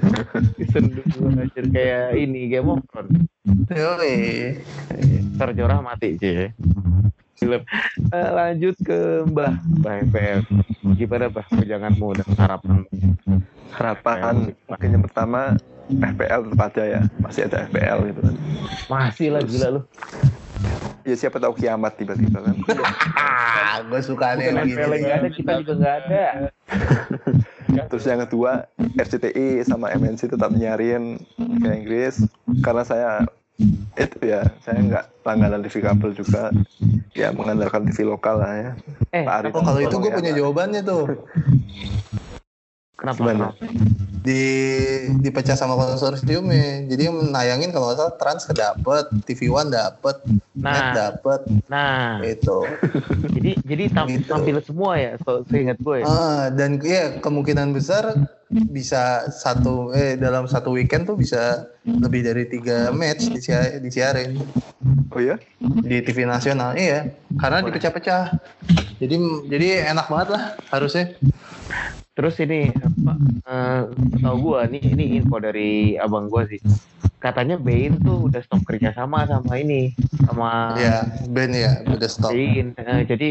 [0.58, 3.22] Season 2 anjir kayak ini Game of Thrones.
[3.70, 4.16] Yoi.
[5.38, 6.50] Terjorah mati cuy.
[7.36, 7.62] Film.
[8.16, 9.52] Eh, lanjut ke Mbah,
[9.84, 10.40] Mbah FPL.
[10.96, 12.26] Gimana Mbah janganmu dan?
[13.76, 14.34] Harapan
[14.64, 15.52] mungkin yang pertama
[15.92, 17.00] FPL tetap ada ya.
[17.20, 18.34] Masih ada FPL gitu kan.
[18.88, 19.80] Masih lah gila lu.
[21.06, 22.56] Ya siapa tahu kiamat tiba-tiba kan.
[23.76, 26.24] Ah, gue suka nih yang nggak ada, kita juga nggak ada.
[27.92, 28.64] Terus yang kedua,
[28.96, 32.24] RCTI sama MNC tetap nyariin ke Inggris
[32.64, 33.10] karena saya
[33.96, 36.52] itu ya saya nggak langganan TV kabel juga
[37.16, 38.72] ya mengandalkan TV lokal lah ya
[39.16, 39.52] Eh, Pak Arif.
[39.56, 41.04] Oh, kalau itu gue punya jawabannya tuh.
[42.96, 43.18] Kenapa?
[43.20, 43.52] Gimana?
[43.52, 43.84] kenapa?
[44.26, 44.42] Di
[45.22, 46.82] dipecah sama konsorsium ya.
[46.82, 50.16] Jadi yang nayangin kalau nggak salah Trans kedapet, TV One dapet,
[50.56, 52.58] Net Nah, dapet, nah, itu.
[53.36, 54.26] jadi jadi tam- Gitu.
[54.26, 56.02] tampil semua ya, so, seingat gue.
[56.02, 56.04] ya.
[56.04, 58.16] Ah, dan ya kemungkinan besar
[58.48, 64.38] bisa satu eh dalam satu weekend tuh bisa lebih dari tiga match disia- disiarin
[65.10, 65.34] oh ya
[65.82, 68.38] di TV nasional iya karena dipecah-pecah
[69.02, 69.14] jadi
[69.50, 71.18] jadi enak banget lah harusnya
[72.16, 73.12] Terus ini apa?
[73.44, 73.82] Eh,
[74.24, 76.56] tahu gua nih ini info dari abang gua sih.
[77.20, 79.92] Katanya Bain tuh udah stop kerja sama sama ini
[80.24, 82.72] sama ya Ben ya udah stop Bain.
[82.72, 83.28] Eh, jadi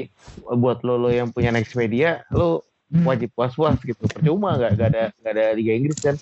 [0.53, 2.61] buat lo lo yang punya Nextmedia, lo
[3.01, 4.05] wajib was-was gitu.
[4.05, 6.15] Percuma nggak nggak ada nggak ada Liga Inggris kan.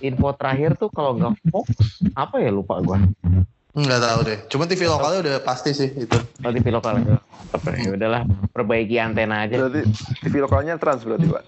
[0.00, 1.68] Info terakhir tuh kalau nggak Fox
[2.16, 2.96] apa ya lupa gua.
[3.74, 4.38] Nggak tahu deh.
[4.50, 6.18] Cuma TV lokalnya udah pasti sih itu.
[6.42, 6.98] Oh, TV lokal.
[7.50, 8.22] Apa, Ya udahlah,
[8.54, 9.66] perbaiki antena aja.
[9.66, 9.82] berarti
[10.22, 11.42] TV lokalnya trans berarti pak?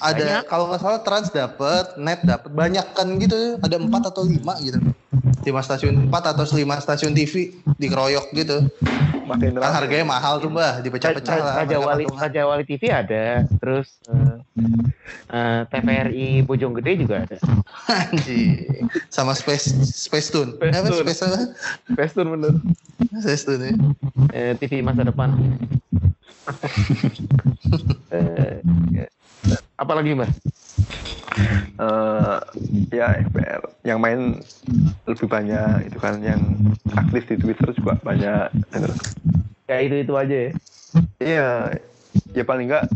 [0.00, 3.60] Ada kalau nggak salah Trans dapet Net dapet banyak kan gitu.
[3.60, 4.80] Ada empat atau lima gitu
[5.42, 7.50] lima stasiun empat atau lima stasiun TV
[7.82, 8.70] dikeroyok gitu
[9.30, 12.22] makin kan harganya mahal tuh bah dipecah-pecah lah Raja Wali patungan.
[12.26, 13.24] Raja Wali TV ada,
[13.62, 14.36] terus eh,
[15.30, 17.38] eh, TVRI Bojonggede juga ada.
[17.86, 18.66] Anjing.
[19.06, 21.06] sama Space Space Tune Space Tune.
[21.06, 21.38] Space apa
[21.94, 22.52] Pestun bener.
[23.22, 23.74] Space Tune ya
[24.34, 25.30] Eh, TV masa depan.
[28.14, 28.58] eh,
[28.90, 29.06] ya.
[29.80, 30.28] Apalagi mas?
[31.80, 32.38] Eh,
[32.92, 34.44] ya FPL yang main
[35.08, 36.40] lebih banyak itu kan yang
[36.92, 38.52] aktif di Twitter juga banyak.
[39.64, 40.50] Ya itu itu aja ya.
[41.16, 41.50] Iya,
[42.36, 42.92] ya paling enggak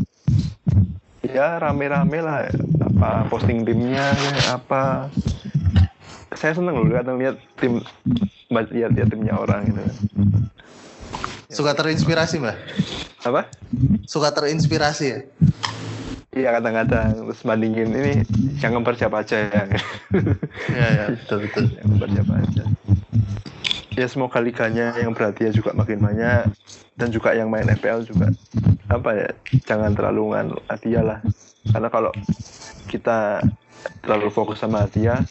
[1.25, 2.45] ya rame-rame lah
[2.79, 5.09] apa posting timnya ya, apa
[6.37, 7.81] saya seneng loh kadang lihat tim
[8.53, 9.83] lihat lihat timnya orang gitu
[11.49, 12.57] suka terinspirasi mbak
[13.25, 13.49] apa
[14.05, 15.19] suka terinspirasi ya
[16.35, 17.89] iya kadang-kadang terus bandingin.
[17.95, 18.13] Ini
[18.59, 19.63] yang ngemper siapa aja ya.
[20.69, 21.63] Iya ya betul betul.
[21.79, 22.63] Yang ngemper siapa aja.
[23.95, 26.51] Ya semoga liganya yang berhadiah juga makin banyak
[26.99, 28.35] dan juga yang main FPL juga.
[28.91, 29.29] Apa ya
[29.63, 31.19] jangan terlalu nganu hadiah lah.
[31.71, 32.11] Karena kalau
[32.91, 33.39] kita
[34.03, 35.23] terlalu fokus sama hadiah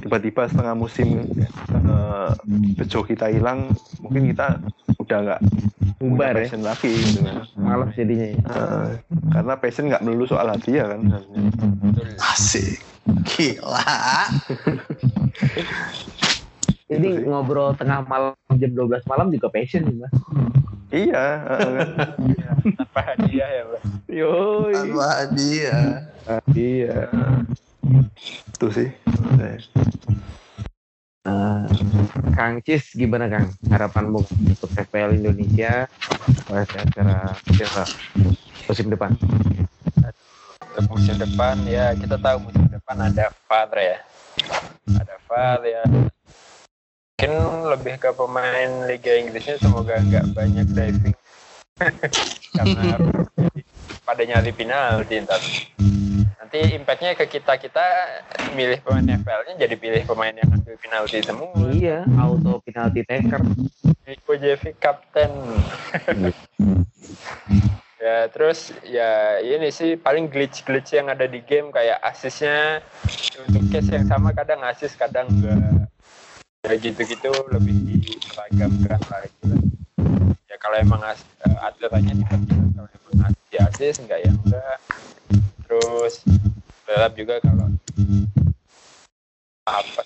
[0.00, 1.28] tiba-tiba setengah musim
[1.70, 2.30] eh,
[2.76, 4.60] bejo kita hilang mungkin kita
[4.96, 5.40] udah nggak
[6.00, 6.48] Bubar ya.
[6.48, 8.26] passion lagi gitu kan Malas jadinya.
[8.26, 8.40] ya.
[8.40, 8.88] Eh,
[9.30, 11.00] karena passion nggak melulu soal hadiah kan
[12.32, 12.80] asik
[13.28, 13.84] gila
[16.90, 20.10] Ini ngobrol tengah malam jam 12 malam juga passion nih mas.
[20.90, 21.86] iya eh,
[22.80, 23.78] Tanpa hadiah ya, Bro.
[24.10, 24.74] Yoi.
[24.74, 25.78] tanpa dia
[26.50, 27.06] Iya.
[28.50, 28.88] itu sih
[31.20, 31.64] Eh,
[32.32, 35.84] Kang Cis gimana Kang harapanmu untuk FPL Indonesia
[36.48, 37.84] pada secara
[38.64, 39.12] musim depan?
[40.72, 43.98] Untuk musim depan ya kita tahu musim depan ada VAR ya.
[44.96, 45.82] Ada VAR ya.
[47.20, 47.32] Mungkin
[47.68, 51.16] lebih ke pemain Liga Inggrisnya semoga nggak banyak diving
[52.56, 52.96] karena
[54.08, 55.40] pada nyari penalti ntar.
[56.40, 57.84] Nanti impactnya ke kita kita
[58.56, 61.52] milih pemain FPL-nya jadi pilih pemain yang ambil penalti semua.
[61.68, 63.44] Iya, auto penalti taker.
[64.08, 65.28] Nico Jevic kapten.
[68.00, 72.80] ya terus ya ini sih paling glitch glitch yang ada di game kayak asisnya
[73.44, 75.84] untuk case yang sama kadang asis kadang enggak
[76.64, 79.60] ya gitu-gitu lebih diseragamkan lagi lah.
[80.48, 84.76] ya kalau emang as, eh, aturannya tiba-tiba kalau emang asis ya asis enggak ya enggak
[85.70, 86.26] terus
[86.82, 87.70] tetap juga kalau
[89.70, 90.02] apa?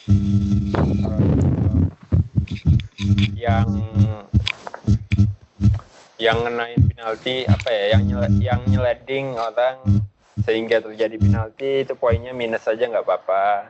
[3.32, 3.68] Yang
[6.20, 10.04] yang ngenain penalti apa ya yang nyele, yang nyeleding orang
[10.44, 13.64] sehingga terjadi penalti itu poinnya minus saja nggak apa-apa.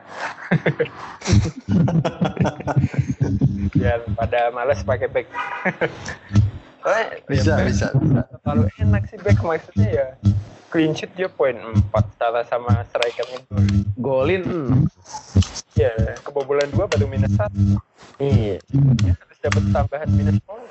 [3.71, 5.27] Biar pada males pakai back.
[7.31, 8.21] Bisa, ya, bisa, bisa.
[8.43, 10.07] terlalu enak sih back maksudnya ya
[10.75, 13.47] clean sheet dia poin 4 salah sama strikernya
[13.95, 14.43] gol Golin.
[15.79, 17.79] Ya kebobolan dua baru minus satu.
[18.19, 18.59] Iya.
[18.59, 20.67] ya, harus dapat tambahan minus poin.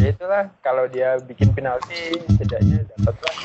[0.00, 3.36] Ya itulah kalau dia bikin penalti setidaknya dapat lah.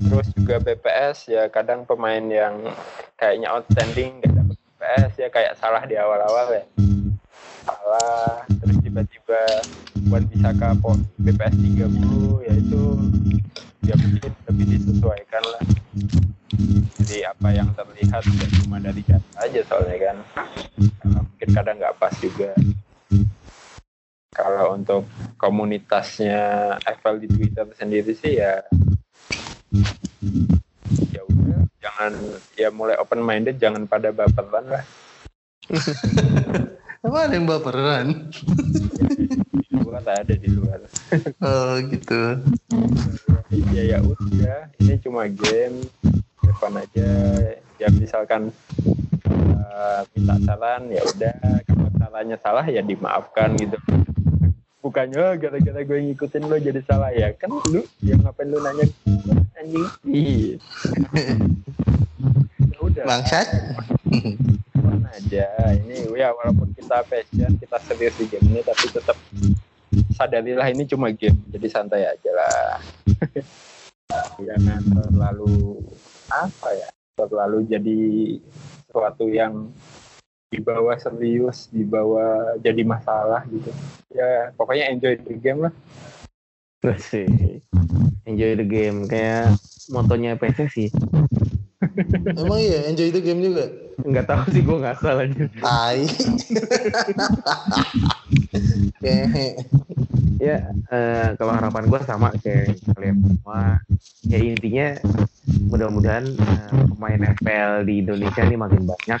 [0.00, 2.72] Terus juga BPS ya kadang pemain yang
[3.20, 6.64] kayaknya outstanding nggak dapat BPS ya kayak salah di awal-awal ya.
[7.68, 9.40] Salah terus tiba-tiba
[10.08, 10.68] buat bisa ke
[11.20, 12.82] BPS 30 ya itu
[13.84, 15.62] ya mungkin lebih disesuaikan lah.
[17.00, 20.16] Jadi apa yang terlihat ya cuma dari data aja soalnya kan.
[21.00, 22.50] Karena mungkin kadang nggak pas juga.
[24.30, 25.04] Kalau untuk
[25.36, 28.62] komunitasnya FL di Twitter sendiri sih ya
[31.10, 32.12] ya udah jangan
[32.58, 34.84] ya mulai open minded jangan pada baperan lah
[37.00, 38.28] Apa ada yang baperan?
[39.56, 40.84] di luar ada di luar.
[41.40, 42.20] Oh gitu.
[43.72, 44.68] ya ya udah.
[44.76, 45.80] Ini cuma game.
[46.44, 47.10] Evan aja.
[47.80, 48.52] Ya misalkan
[49.24, 51.64] uh, minta saran ya udah.
[51.64, 53.80] Kalau salahnya salah ya dimaafkan gitu.
[54.84, 57.16] Bukannya "Oh, gara-gara gue ngikutin lo jadi salah.
[57.16, 58.84] Ya kan lu ya ngapain lu nanya?
[59.56, 59.88] Anjing.
[60.04, 60.60] Iya
[62.76, 63.04] ya udah.
[63.08, 63.48] Bangsat.
[65.00, 65.48] Fun aja
[65.80, 69.16] ini ya walaupun kita passion kita serius di game ini tapi tetap
[70.12, 72.76] sadarilah ini cuma game jadi santai aja lah
[74.46, 75.80] jangan terlalu
[76.28, 78.00] apa ya terlalu jadi
[78.84, 79.72] sesuatu yang
[80.52, 83.72] dibawa serius dibawa jadi masalah gitu
[84.12, 85.74] ya pokoknya enjoy the game lah
[86.96, 87.28] sih.
[88.24, 89.52] Enjoy the game kayak
[89.92, 90.88] motonya PSSI.
[92.40, 93.68] Emang iya enjoy the game juga.
[94.04, 95.44] Enggak tahu sih gue nggak salah aja.
[95.60, 96.00] Tai.
[100.40, 103.80] Ya eh, kalau harapan gue sama kayak kalian semua.
[104.24, 104.96] Ya intinya
[105.70, 109.20] mudah-mudahan eh, pemain FPL di Indonesia ini makin banyak,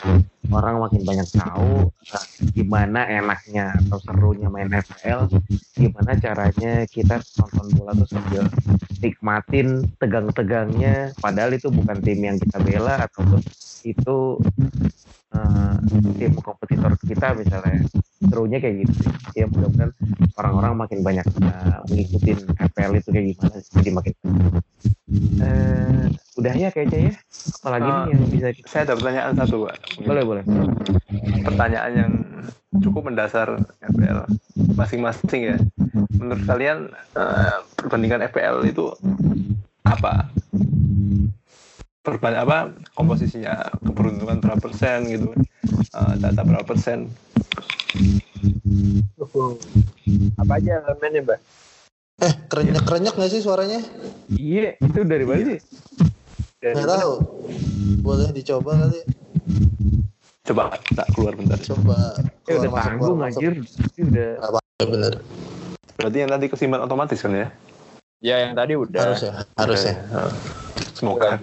[0.50, 5.28] orang makin banyak tahu eh, gimana enaknya atau serunya main FPL,
[5.74, 8.44] gimana caranya kita nonton bola tuh sambil
[9.00, 13.40] nikmatin tegang-tegangnya, padahal itu bukan tim yang kita bela ataupun
[13.86, 14.18] itu
[15.32, 15.76] eh,
[16.20, 17.80] tim kompetitor kita misalnya
[18.30, 18.94] serunya kayak gitu
[19.34, 19.90] ya mudah-mudahan
[20.38, 24.12] orang-orang makin banyak eh, mengikuti FPL itu kayak gimana jadi makin
[25.42, 26.06] eh
[26.38, 27.14] udah ya kayaknya ya
[27.60, 29.76] apalagi nih yang bisa kita Saya ada pertanyaan satu, Pak.
[30.06, 30.44] boleh boleh
[31.44, 32.12] Pertanyaan yang
[32.80, 34.30] cukup mendasar FPL
[34.78, 35.56] masing-masing ya.
[36.16, 38.94] Menurut kalian eh, perbandingan FPL itu
[39.84, 40.30] apa?
[42.10, 42.58] Perban apa
[42.92, 45.30] komposisinya keberuntungan berapa persen gitu
[45.90, 47.06] Eh, data berapa persen
[50.34, 51.40] apa aja elemennya mbak
[52.20, 53.80] Eh kerenyak kerenyak nggak sih suaranya?
[54.28, 55.58] iya itu dari mana sih
[56.58, 57.12] dari Nggak tahu.
[58.02, 59.00] Boleh dicoba kali.
[60.44, 61.96] coba tak keluar bentar Coba.
[62.44, 63.40] ya udah keluar masuk, tanggung keluar masuk.
[63.40, 63.54] anjir
[64.02, 64.58] udah Apa?
[64.82, 65.12] Bener.
[65.96, 67.48] berarti yang tadi kesimpan otomatis kan ya
[68.20, 69.32] ya yang tadi udah Harus ya.
[69.56, 69.94] Harus ya.
[70.92, 71.40] Semoga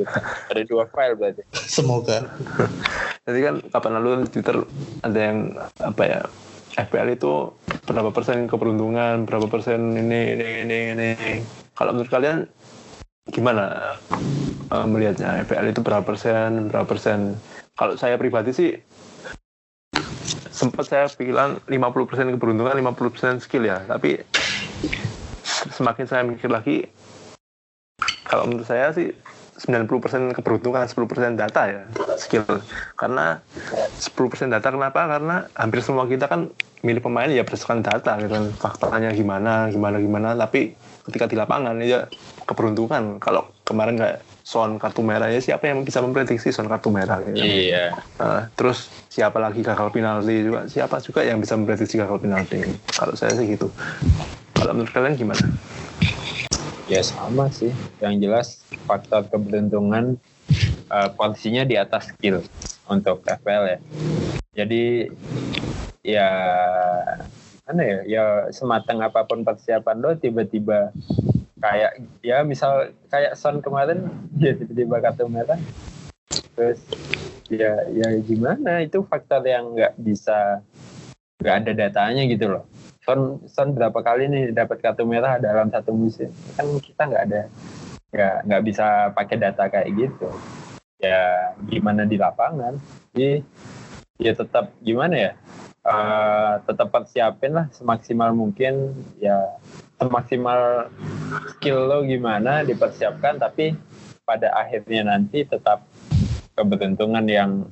[0.54, 1.42] ada dua file berarti
[1.78, 2.30] Semoga.
[3.26, 4.62] Jadi kan kapan lalu di Twitter
[5.02, 6.22] ada yang apa ya
[6.78, 7.50] FPL itu
[7.90, 11.12] berapa persen keberuntungan, berapa persen ini ini ini ini.
[11.74, 12.46] Kalau menurut kalian
[13.34, 13.98] gimana
[14.70, 17.34] eh, melihatnya FPL itu berapa persen, berapa persen?
[17.74, 18.72] Kalau saya pribadi sih
[20.58, 24.18] sempat saya bilang 50% keberuntungan 50% skill ya tapi
[25.78, 26.90] semakin saya mikir lagi
[28.28, 29.14] kalau menurut saya sih
[29.58, 31.82] 90% keberuntungan 10% data ya
[32.22, 32.46] skill.
[32.94, 33.42] Karena
[33.98, 35.02] 10% data kenapa?
[35.10, 36.54] Karena hampir semua kita kan
[36.86, 38.46] milih pemain ya berdasarkan data gitu kan.
[38.54, 40.38] Faktanya gimana gimana gimana.
[40.38, 40.78] Tapi
[41.10, 42.06] ketika di lapangan ya
[42.46, 43.18] keberuntungan.
[43.18, 47.42] Kalau kemarin kayak Son kartu merah ya siapa yang bisa memprediksi Son kartu merah gitu.
[47.42, 47.98] Iya.
[48.22, 50.70] Nah, terus siapa lagi gagal penalti juga?
[50.70, 52.62] Siapa juga yang bisa memprediksi gagal penalti?
[52.94, 53.74] Kalau saya sih gitu
[54.58, 55.46] kalau menurut kalian gimana
[56.88, 57.76] Ya sama sih.
[58.00, 58.48] Yang jelas
[58.88, 60.16] faktor keberuntungan
[60.88, 62.40] uh, posisinya di atas skill
[62.88, 63.80] untuk FPL ya.
[64.56, 65.12] Jadi
[66.08, 66.30] ya
[67.68, 68.00] mana ya?
[68.08, 70.96] Ya sematang apa pun persiapan lo tiba-tiba
[71.60, 74.08] kayak ya misal kayak Son kemarin
[74.40, 75.60] ya tiba-tiba kartu merah.
[76.56, 76.80] Terus
[77.52, 80.64] ya ya gimana itu faktor yang nggak bisa
[81.44, 82.64] nggak ada datanya gitu loh.
[83.08, 86.28] Son Son berapa kali nih dapat kartu merah dalam satu musim?
[86.60, 87.42] Kan kita nggak ada
[88.12, 90.28] nggak nggak bisa pakai data kayak gitu.
[91.00, 92.76] Ya gimana di lapangan?
[93.16, 93.48] Jadi
[94.20, 95.32] ya tetap gimana ya?
[95.88, 98.92] Uh, tetap persiapin lah semaksimal mungkin.
[99.24, 99.56] Ya
[100.04, 100.92] semaksimal
[101.56, 103.72] skill lo gimana dipersiapkan tapi
[104.28, 105.88] pada akhirnya nanti tetap
[106.60, 107.72] keberuntungan yang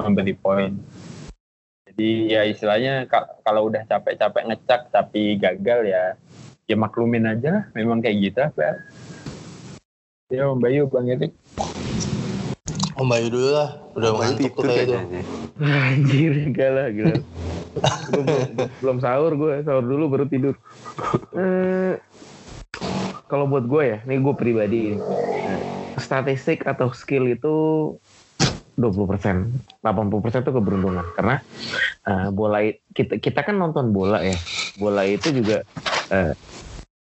[0.00, 0.72] memberi poin
[1.90, 2.94] jadi ya istilahnya
[3.42, 6.14] kalau udah capek-capek ngecak tapi gagal ya
[6.70, 8.74] ya maklumin aja memang kayak gitu apa ya
[10.30, 11.34] Om Bayu Bang Erik.
[12.94, 13.82] Om Bayu dulu lah.
[13.98, 14.94] Udah ngantuk tuh kayak itu
[15.58, 17.16] anjir enggak lah gila.
[18.10, 18.26] Belum,
[18.82, 20.54] belum sahur gue sahur dulu baru tidur.
[21.34, 21.94] Eh,
[23.30, 24.98] kalau buat gue ya ini gue pribadi.
[25.98, 27.54] Statistik atau skill itu
[28.80, 29.36] 20 persen,
[29.84, 31.36] 80 persen itu keberuntungan karena
[32.08, 32.64] uh, bola
[32.96, 34.34] kita kita kan nonton bola ya,
[34.80, 35.60] bola itu juga
[36.08, 36.32] uh,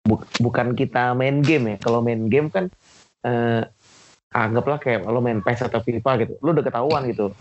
[0.04, 1.76] bu, bukan kita main game ya.
[1.80, 2.68] Kalau main game kan
[3.24, 3.64] uh,
[4.32, 7.32] anggaplah kayak lo main PES atau FIFA gitu, lo udah ketahuan gitu,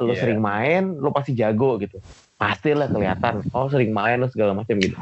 [0.00, 0.20] lo yeah.
[0.20, 2.00] sering main, lo pasti jago gitu,
[2.40, 4.96] pastilah kelihatan, oh sering main lo segala macam gitu.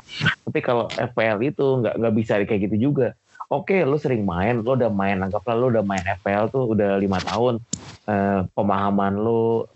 [0.46, 3.14] Tapi kalau FPL itu nggak nggak bisa kayak gitu juga
[3.52, 6.98] oke okay, lu sering main lu udah main anggaplah lu udah main FPL tuh udah
[6.98, 7.62] lima tahun
[8.08, 9.66] uh, pemahaman lu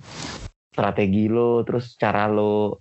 [0.70, 2.74] strategi lu terus cara lu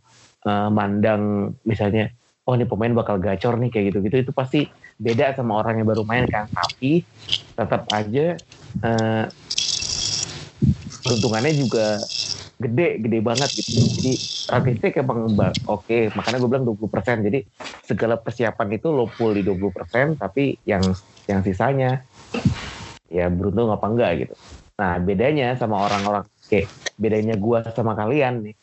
[0.46, 2.14] uh, mandang misalnya
[2.50, 4.66] oh ini pemain bakal gacor nih kayak gitu-gitu itu pasti
[5.00, 6.50] beda sama orang yang baru main kan.
[6.50, 7.06] Tapi
[7.54, 8.42] tetap aja
[8.82, 9.26] uh,
[11.06, 12.02] keuntungannya juga
[12.60, 13.80] gede gede banget gitu.
[13.80, 16.12] Jadi statistik emang oke okay.
[16.12, 17.40] makanya gue bilang 20% jadi
[17.88, 20.84] segala persiapan itu lo full di 20% tapi yang
[21.32, 22.04] yang sisanya
[23.08, 24.36] ya beruntung apa enggak gitu.
[24.76, 26.68] Nah bedanya sama orang-orang kayak
[27.00, 28.56] bedanya gue sama kalian nih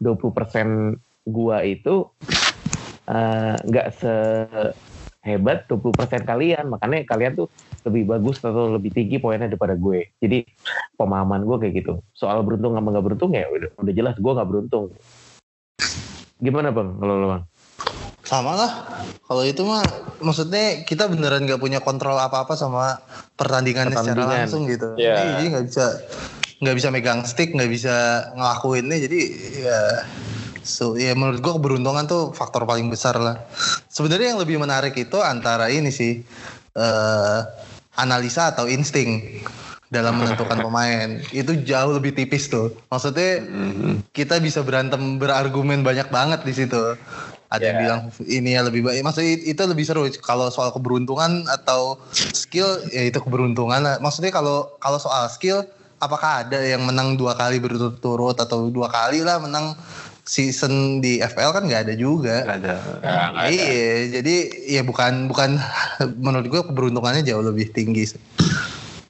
[0.00, 0.96] 20%
[1.28, 1.94] gue itu
[3.04, 4.14] eh, nggak uh, se
[5.22, 6.66] hebat 20% kalian.
[6.72, 7.48] Makanya kalian tuh
[7.82, 10.14] lebih bagus atau lebih tinggi poinnya daripada gue.
[10.22, 10.46] Jadi
[10.94, 11.94] pemahaman gue kayak gitu.
[12.14, 14.84] Soal beruntung sama nggak beruntung ya udah, udah jelas gue nggak beruntung.
[16.42, 16.88] Gimana bang?
[16.98, 17.42] Kalau lo bang?
[18.22, 18.72] Sama lah.
[19.26, 19.82] Kalau itu mah
[20.22, 23.02] maksudnya kita beneran nggak punya kontrol apa-apa sama
[23.34, 24.26] pertandingannya Pertandingan.
[24.26, 24.88] secara langsung gitu.
[24.94, 25.38] Yeah.
[25.38, 25.86] jadi nggak bisa
[26.62, 27.94] nggak bisa megang stick nggak bisa
[28.38, 28.98] ngelakuinnya.
[29.02, 29.20] Jadi
[29.66, 29.80] ya
[30.62, 33.34] So, ya menurut gue keberuntungan tuh faktor paling besar lah.
[33.90, 36.22] Sebenarnya yang lebih menarik itu antara ini sih
[36.78, 37.40] uh,
[38.02, 39.40] analisa atau insting
[39.92, 42.74] dalam menentukan pemain itu jauh lebih tipis tuh.
[42.90, 44.10] Maksudnya mm-hmm.
[44.16, 46.98] kita bisa berantem berargumen banyak banget di situ.
[47.52, 47.68] Ada yeah.
[47.68, 49.04] yang bilang ini ya lebih baik.
[49.04, 53.84] Maksudnya itu lebih seru kalau soal keberuntungan atau skill ya itu keberuntungan.
[54.00, 55.62] Maksudnya kalau kalau soal skill
[56.02, 59.78] apakah ada yang menang dua kali berturut-turut atau dua kali lah menang
[60.22, 62.46] season di FL kan nggak ada juga.
[62.46, 62.74] Gak ada.
[63.02, 64.36] Gak, iya, jadi
[64.70, 65.58] ya bukan bukan
[66.24, 68.14] menurut gue keberuntungannya jauh lebih tinggi.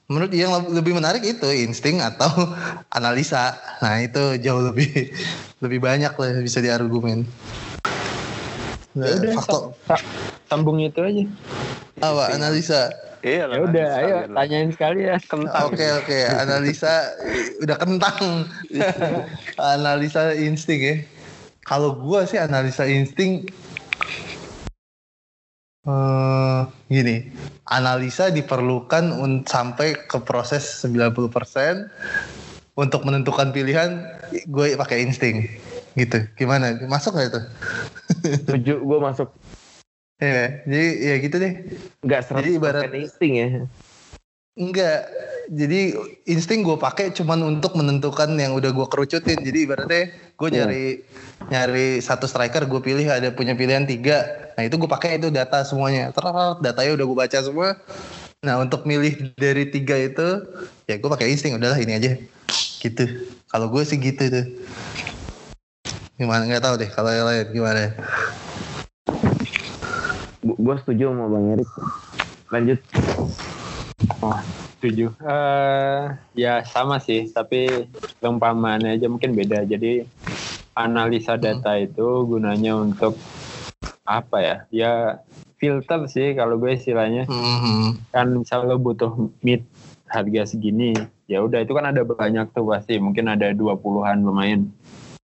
[0.08, 2.28] Menurut yang lebih menarik itu insting atau
[2.96, 3.56] analisa.
[3.84, 5.12] Nah itu jauh lebih
[5.64, 7.28] lebih banyak lah bisa diargumen.
[8.92, 9.62] Nah, ya udah, faktor
[10.52, 11.24] sambung itu aja.
[12.04, 12.92] Apa analisa?
[13.22, 15.14] Iya ya udah, ayo tanyain sekali ya.
[15.22, 15.70] Kentang.
[15.70, 17.06] Oke oke, analisa
[17.62, 18.50] udah kentang.
[19.78, 20.96] analisa insting ya.
[21.62, 23.46] Kalau gua sih analisa insting
[25.86, 27.30] uh, gini,
[27.70, 29.14] analisa diperlukan
[29.46, 31.14] sampai ke proses 90%
[32.74, 34.02] untuk menentukan pilihan
[34.50, 35.46] gue pakai insting
[35.94, 36.24] gitu.
[36.34, 36.74] Gimana?
[36.88, 37.40] Masuk gak itu?
[38.48, 39.28] Setuju, gue masuk.
[40.22, 41.52] Iya, jadi ya gitu deh.
[42.06, 43.46] Enggak jadi ibarat insting ya.
[44.54, 45.10] Enggak.
[45.50, 45.98] Jadi
[46.30, 49.42] insting gue pakai cuman untuk menentukan yang udah gue kerucutin.
[49.42, 50.56] Jadi ibaratnya gue Iya.
[50.62, 50.86] nyari
[51.50, 55.62] nyari satu striker gue pilih ada punya pilihan tiga nah itu gue pakai itu data
[55.62, 57.68] semuanya terus datanya udah gue baca semua
[58.42, 60.44] nah untuk milih dari tiga itu
[60.90, 62.18] ya gue pakai insting udahlah ini aja
[62.82, 64.46] gitu kalau gue sih gitu tuh
[66.18, 67.94] gimana nggak tahu deh kalau yang lain gimana
[70.62, 71.70] Gue setuju sama Bang Erik.
[72.54, 72.78] Lanjut.
[74.78, 75.06] Setuju.
[75.18, 76.02] Eh,
[76.38, 77.90] ya sama sih, tapi
[78.22, 79.66] perumpamaannya aja mungkin beda.
[79.66, 80.06] Jadi
[80.78, 83.18] analisa data itu gunanya untuk
[84.06, 84.56] apa ya?
[84.70, 84.92] Ya
[85.58, 87.26] filter sih kalau gue istilahnya.
[87.26, 88.14] Mhm.
[88.14, 89.66] Kan misalnya lo butuh meat
[90.06, 90.92] harga segini,
[91.24, 93.02] ya udah itu kan ada banyak tuh pasti.
[93.02, 94.60] Mungkin ada 20-an pemain.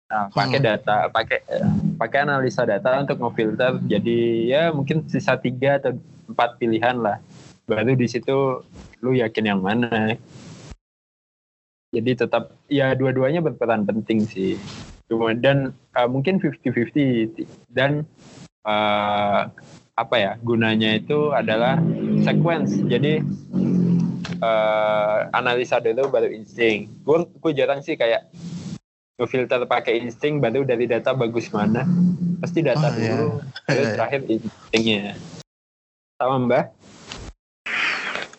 [0.04, 0.68] Nah, pakai Hmm.
[0.68, 1.64] data, pakai eh,
[1.96, 3.80] pakai analisa data untuk ngefilter.
[3.88, 5.96] Jadi ya mungkin sisa tiga atau
[6.28, 7.18] empat pilihan lah.
[7.64, 8.60] Baru di situ
[9.00, 10.20] lu yakin yang mana.
[11.94, 14.60] Jadi tetap ya dua-duanya berperan penting sih.
[15.08, 18.04] Cuma dan eh, mungkin 50-50 dan
[18.68, 19.40] eh,
[19.94, 21.80] apa ya gunanya itu adalah
[22.20, 22.76] sequence.
[22.76, 23.24] Jadi
[24.36, 26.92] eh, analisa dulu baru insting.
[27.08, 28.28] Gue gue jarang sih kayak
[29.14, 31.86] ngefilter pakai insting baru dari data bagus mana.
[32.42, 33.14] Pasti data Oh, iya.
[33.14, 33.94] dulu, baru Iya, iya.
[33.94, 35.04] terakhir instingnya.
[36.18, 36.64] Sama Mbak?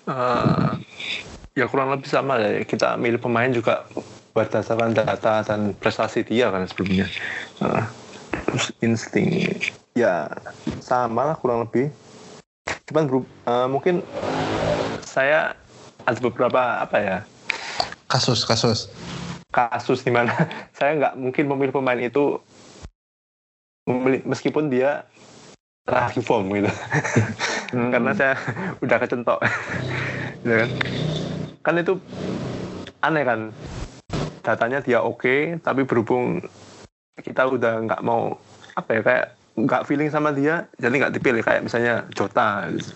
[0.06, 0.70] Eh,
[1.58, 3.88] ya kurang lebih sama ya kita milih pemain juga
[4.36, 7.08] berdasarkan data dan prestasi dia kan sebelumnya
[7.64, 7.84] Eh,
[8.52, 9.50] terus insting
[9.96, 10.28] ya
[10.84, 11.90] sama lah kurang lebih
[12.86, 14.04] cuman eh, mungkin
[15.02, 15.56] saya
[16.06, 17.18] ada beberapa apa ya
[18.06, 18.92] kasus kasus
[19.56, 20.36] kasus di mana
[20.78, 22.44] saya nggak mungkin memilih pemain itu
[23.88, 25.08] memilih, meskipun dia
[25.86, 26.68] lagi form gitu.
[27.94, 28.34] Karena saya
[28.82, 29.40] udah kecentok.
[30.46, 30.70] Gitu kan.
[31.66, 31.94] Kan itu
[33.02, 33.40] aneh kan.
[34.46, 36.38] Datanya dia oke tapi berhubung
[37.18, 38.38] kita udah nggak mau
[38.78, 39.26] apa ya kayak
[39.58, 41.42] nggak feeling sama dia jadi nggak dipilih.
[41.42, 42.70] Kayak misalnya Jota.
[42.70, 42.94] Gitu.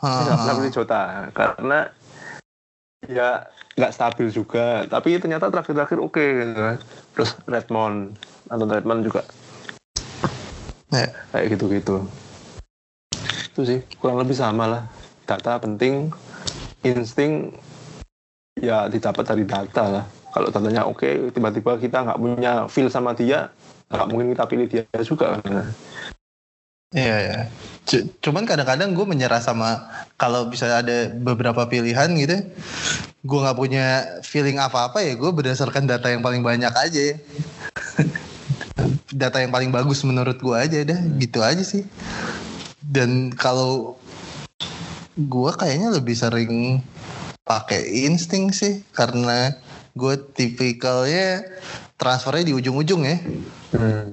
[0.00, 1.02] Saya nggak pernah Ah, pilih Jota.
[1.32, 1.78] Karena
[3.04, 3.44] ya.
[3.76, 4.88] Nggak stabil juga.
[4.88, 6.78] Tapi ternyata terakhir-terakhir oke gitu kan.
[7.12, 8.16] terus Redmond
[8.48, 9.22] Anton Redmond juga.
[10.88, 11.12] Ya.
[11.34, 12.08] kayak gitu-gitu.
[13.52, 14.82] Itu sih kurang lebih sama lah.
[15.28, 16.08] Data penting
[16.86, 17.52] insting
[18.56, 20.04] ya didapat dari data lah.
[20.32, 23.52] Kalau datanya oke tiba-tiba kita nggak punya feel sama dia
[23.86, 25.70] nggak mungkin kita pilih dia juga kan
[26.96, 27.38] Iya ya.
[27.84, 29.84] C- Cuman kadang-kadang gue menyerah sama
[30.16, 32.40] kalau bisa ada beberapa pilihan gitu,
[33.20, 33.86] gue nggak punya
[34.24, 37.20] feeling apa-apa ya gue berdasarkan data yang paling banyak aja.
[39.12, 41.84] data yang paling bagus menurut gue aja dah, gitu aja sih.
[42.80, 44.00] Dan kalau
[45.16, 46.80] gue kayaknya lebih sering
[47.44, 49.52] pakai insting sih karena
[49.92, 51.44] gue tipikalnya
[52.00, 53.20] transfernya di ujung-ujung ya.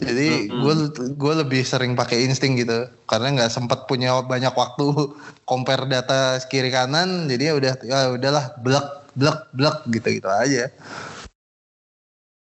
[0.01, 0.73] Jadi gue
[1.13, 5.13] gue lebih sering pakai insting gitu karena nggak sempat punya banyak waktu
[5.49, 10.73] compare data kiri kanan jadi ya udah ya udahlah blek blek blek gitu gitu aja.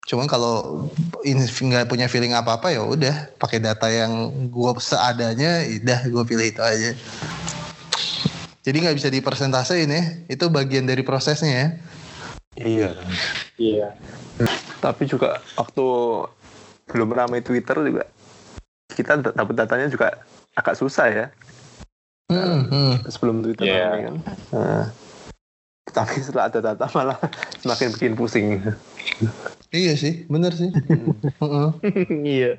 [0.04, 0.86] Cuman kalau
[1.24, 6.46] nggak punya feeling apa apa ya udah pakai data yang gue seadanya, udah gue pilih
[6.52, 6.92] itu aja.
[8.64, 11.68] Jadi nggak bisa dipersentasein ya, itu bagian dari prosesnya ya.
[12.54, 12.90] iya
[13.58, 13.88] Iya.
[14.78, 15.86] tapi juga waktu
[16.88, 18.04] belum ramai Twitter juga
[18.92, 20.20] kita dapat datanya juga
[20.54, 21.26] agak susah ya
[22.24, 22.94] Hmm, hmm.
[23.12, 23.84] sebelum Twitter Iya.
[23.84, 24.14] ramai kan.
[24.56, 24.84] Nah,
[25.92, 27.20] tapi setelah ada data malah
[27.60, 28.64] semakin bikin pusing.
[29.68, 30.72] Iya sih, bener sih.
[30.72, 31.68] Heeh.
[32.40, 32.52] iya.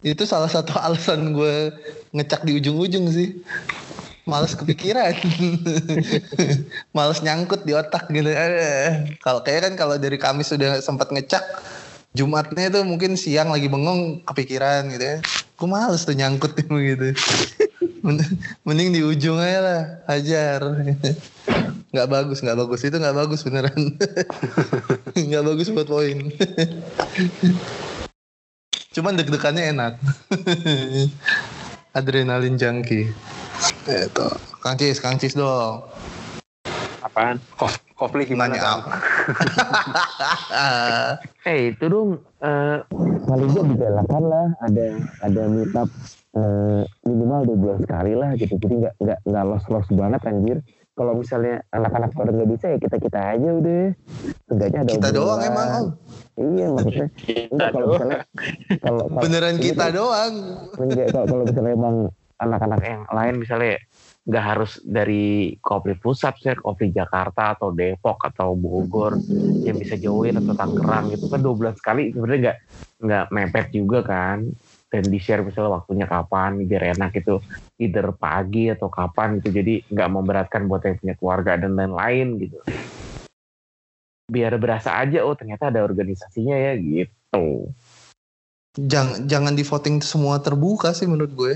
[0.00, 1.68] Itu salah satu alasan gue
[2.16, 3.44] ngecak di ujung-ujung sih.
[4.24, 5.12] Males kepikiran.
[6.96, 8.32] Males nyangkut di otak gitu.
[9.20, 11.44] Kalau kayak kan kalau dari Kamis sudah sempat ngecak,
[12.18, 15.16] Jumatnya itu mungkin siang lagi bengong kepikiran gitu ya.
[15.54, 16.58] Gue males tuh nyangkut
[16.90, 17.14] gitu.
[18.02, 20.60] Men- Mending di ujung aja lah, hajar.
[21.94, 22.84] Nggak bagus, nggak bagus.
[22.84, 23.96] Itu nggak bagus beneran.
[25.30, 26.28] nggak bagus buat poin.
[28.92, 29.96] Cuman deg-degannya enak.
[31.96, 33.08] Adrenalin junkie.
[33.88, 34.28] Itu.
[34.60, 35.88] Kang Cis, Kang dong.
[37.18, 37.42] Apaan?
[37.52, 38.54] Kof, Kofli gimana?
[38.54, 38.90] Nanya apa?
[41.44, 42.78] Eh itu dong eh,
[43.24, 44.86] paling gak digalakan lah ada
[45.18, 45.88] ada meetup
[46.32, 50.58] eh, minimal dua bulan sekali lah gitu jadi nggak nggak nggak los los banget anjir
[50.92, 53.82] kalau misalnya anak-anak pada nggak bisa ya kita kita aja udah
[54.48, 55.86] enggaknya ada Kita doang emang, Om.
[56.54, 57.98] iya maksudnya Kita enggak kalau doang.
[57.98, 58.20] misalnya
[58.78, 60.32] kalau kalau- Beneran kita doang.
[60.76, 61.96] enggak kalau kalau misalnya emang
[62.38, 63.74] anak-anak yang lain misalnya
[64.28, 69.16] nggak harus dari Kopri Pusat sih, Kopri Jakarta atau Depok atau Bogor
[69.64, 72.58] yang bisa join atau Tangerang itu kan dua bulan sekali sebenarnya nggak
[73.08, 74.44] nggak mepet juga kan.
[74.88, 77.40] Dan di share misalnya waktunya kapan biar enak itu
[77.80, 79.48] either pagi atau kapan gitu.
[79.52, 82.56] Jadi nggak memberatkan buat yang punya keluarga dan lain-lain gitu.
[84.28, 87.72] Biar berasa aja oh ternyata ada organisasinya ya gitu.
[88.76, 91.52] Jangan jangan di voting semua terbuka sih menurut gue.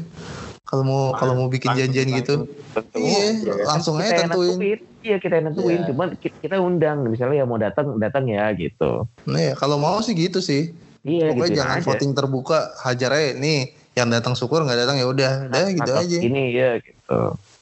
[0.63, 2.47] Kalau mau kalau mau bikin janjian gitu.
[2.73, 2.97] Tentu.
[2.97, 3.55] Iya, Ya.
[3.67, 4.57] langsung aja tentuin.
[4.57, 5.89] nentuin iya kita yang nentuin Iya.
[5.91, 9.99] cuman ki- kita undang misalnya yang mau datang datang ya gitu Nah, ya, kalau mau
[9.99, 10.71] sih gitu sih.
[11.03, 11.85] iya Pokoknya gitu jangan aja.
[11.85, 13.61] voting terbuka, hajar aja nih.
[13.93, 16.17] Yang datang syukur nggak datang ya udah, udah gitu Atau aja.
[16.17, 17.19] ini ya gitu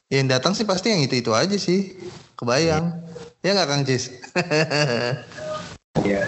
[0.07, 1.97] Yang datang sih pasti yang itu itu aja sih.
[2.37, 3.01] Kebayang.
[3.41, 4.13] Ya nggak Kang Cis?
[5.99, 6.23] Iya.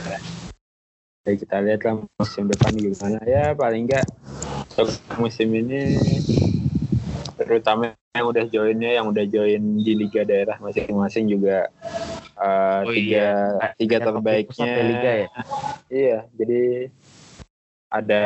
[1.22, 4.02] Ya, kita lihat lah musim depan gimana ya paling enggak
[5.14, 5.94] musim ini
[7.44, 11.72] terutama yang udah joinnya yang udah join di liga daerah masing-masing juga
[12.36, 13.24] eh, Oh tiga
[13.56, 13.72] iya.
[13.80, 14.68] tiga terbaiknya.
[14.68, 15.28] ya, liga ya?
[15.88, 16.62] Iya jadi
[17.92, 18.22] ada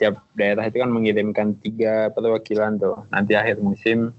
[0.00, 3.04] tiap daerah itu kan mengirimkan tiga perwakilan tuh.
[3.12, 4.16] Nanti akhir musim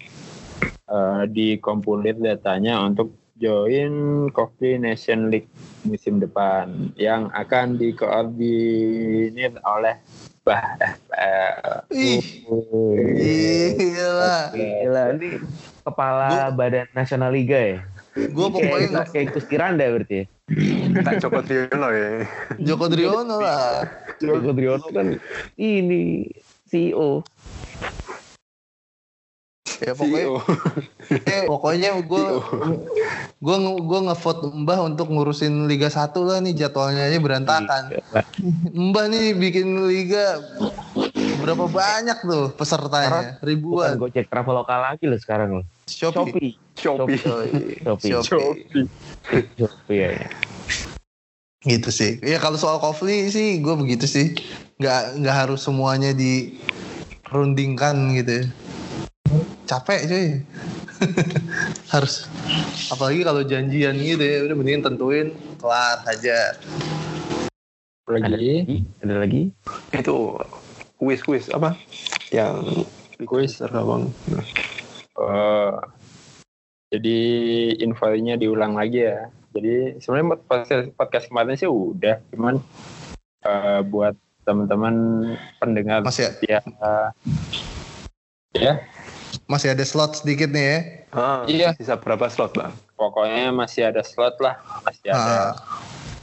[0.89, 5.49] eh, dikompolir datanya untuk join Coffee Nation League
[5.81, 9.97] musim depan yang akan dikoordinir oleh
[10.41, 10.73] Bah
[11.13, 14.35] eh, Ih, gila.
[14.57, 15.29] Gila, ini
[15.85, 17.79] kepala Badan Nasional Liga ya.
[18.17, 20.25] Gue Kayak, pokoknya kayak Gusti Randa berarti ya.
[21.05, 22.09] Tak Joko Triono ya.
[22.59, 23.85] Joko Driono lah.
[24.19, 25.15] Joko Driono kan
[25.55, 26.27] ini
[26.67, 27.21] CEO.
[29.81, 30.37] Ya pokoknya CEO.
[31.33, 32.25] Eh, pokoknya gue
[33.41, 37.83] gue gue ngevote Mbah untuk ngurusin Liga 1 lah nih jadwalnya aja berantakan.
[38.71, 40.39] Mbah nih bikin liga
[41.41, 43.41] berapa banyak tuh pesertanya?
[43.41, 43.93] Bukan Ribuan.
[43.97, 45.65] Gojek Traveloka lagi loh sekarang loh.
[45.89, 46.55] Shopee.
[46.77, 47.17] Shopee.
[47.17, 47.81] Shopee.
[47.81, 48.23] Shopee.
[48.23, 48.85] Shopee.
[49.57, 50.09] Shopee ya.
[50.15, 50.29] ya.
[51.61, 52.21] Gitu sih.
[52.21, 54.37] Ya kalau soal Kofli sih gue begitu sih.
[54.77, 58.45] Nggak nggak harus semuanya dirundingkan gitu.
[59.65, 60.27] Capek cuy.
[61.93, 62.29] harus
[62.93, 66.53] apalagi kalau janjian gitu ya udah mendingan tentuin kelar aja.
[68.05, 68.77] Ada lagi lagi?
[69.01, 69.41] Ada lagi?
[69.95, 70.37] Itu
[71.01, 71.73] kuis-kuis apa?
[72.29, 72.85] Yang
[73.21, 73.61] Kuis.
[73.61, 74.09] Terbang.
[75.13, 75.77] Oh,
[76.89, 77.19] jadi
[77.77, 79.29] infonya diulang lagi ya.
[79.53, 82.57] Jadi sebenarnya podcast, podcast kemarin sih udah, cuman
[83.45, 84.95] eh, buat teman-teman
[85.61, 86.65] pendengar Masih ya,
[88.57, 88.73] ya
[89.47, 90.79] masih ada slot sedikit nih ya.
[91.11, 91.69] Ah, Iya.
[91.75, 92.71] Sisa berapa slot bang?
[93.01, 95.17] pokoknya masih ada slot lah, masih ada.
[95.17, 95.51] Ah,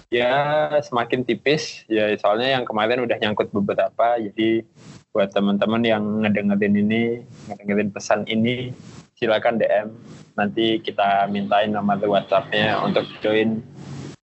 [0.08, 0.32] Ya
[0.80, 4.64] semakin tipis, ya soalnya yang kemarin udah nyangkut beberapa, jadi
[5.12, 7.02] buat teman-teman yang ngedengerin ini,
[7.44, 8.72] ngedengerin pesan ini,
[9.20, 9.92] silakan DM.
[10.32, 13.60] Nanti kita mintain nomor WhatsApp-nya untuk join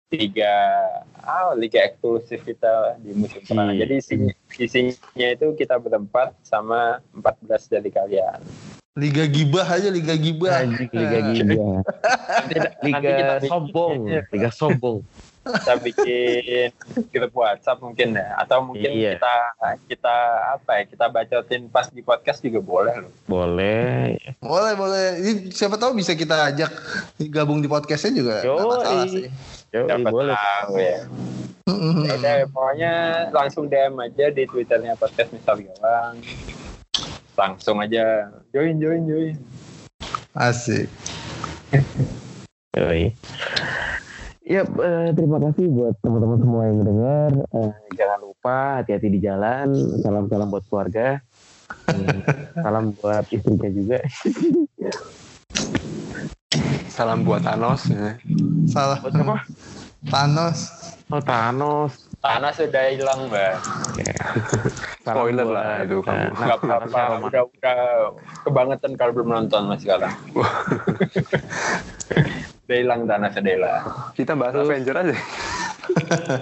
[0.09, 0.57] liga
[1.21, 3.77] ah, liga eksklusif kita di musim pertama.
[3.77, 3.81] Hmm.
[3.85, 8.41] Jadi isinya, isinya itu kita berempat sama 14 dari kalian.
[8.95, 10.63] Liga gibah aja Liga gibah.
[10.63, 11.19] Anjing Liga.
[11.19, 14.07] Nanti, nanti Liga sombong.
[14.31, 15.03] Liga sombong.
[15.45, 16.73] kita bikin
[17.13, 19.21] grup WhatsApp mungkin ya atau mungkin Iya.
[19.21, 19.35] kita
[19.93, 20.15] kita
[20.57, 24.17] apa ya kita bacotin pas di podcast juga boleh loh Boleh.
[24.41, 25.07] Boleh boleh.
[25.21, 26.73] Ini siapa tahu bisa kita ajak
[27.29, 28.37] gabung di podcastnya juga.
[28.41, 28.57] Yoi.
[28.57, 29.27] masalah sih.
[29.69, 30.33] Yo, Siapa boleh.
[30.33, 30.99] tahu ya.
[31.99, 32.93] Ya udah, pokoknya
[33.29, 36.23] langsung DM aja di twitternya podcast misal gawang
[37.35, 39.37] langsung aja join join join
[40.35, 40.91] Asik.
[42.75, 43.15] Yoi.
[44.43, 47.31] Ya, eh, terima kasih buat teman-teman semua yang mendengar.
[47.55, 49.71] Eh, jangan lupa hati-hati di jalan.
[50.03, 51.23] Salam-salam buat keluarga.
[51.87, 52.19] Hmm,
[52.67, 53.99] salam buat istrinya juga.
[56.91, 57.87] Salam buat Thanos.
[57.95, 58.19] Ya.
[58.67, 58.99] Salah.
[59.07, 59.37] Buat siapa?
[60.11, 60.59] Thanos.
[61.15, 62.04] Oh, Thanos.
[62.25, 63.61] Tanah sudah hilang mbak.
[65.05, 66.17] Salam Spoiler buat, lah itu kamu.
[66.17, 67.29] eh, nggak apa-apa Roman.
[67.29, 67.79] udah udah
[68.49, 70.09] kebangetan kalau belum nonton mas sekarang
[72.65, 73.85] udah hilang tanah sudah hilang
[74.17, 75.13] Kita bahas Avenger aja.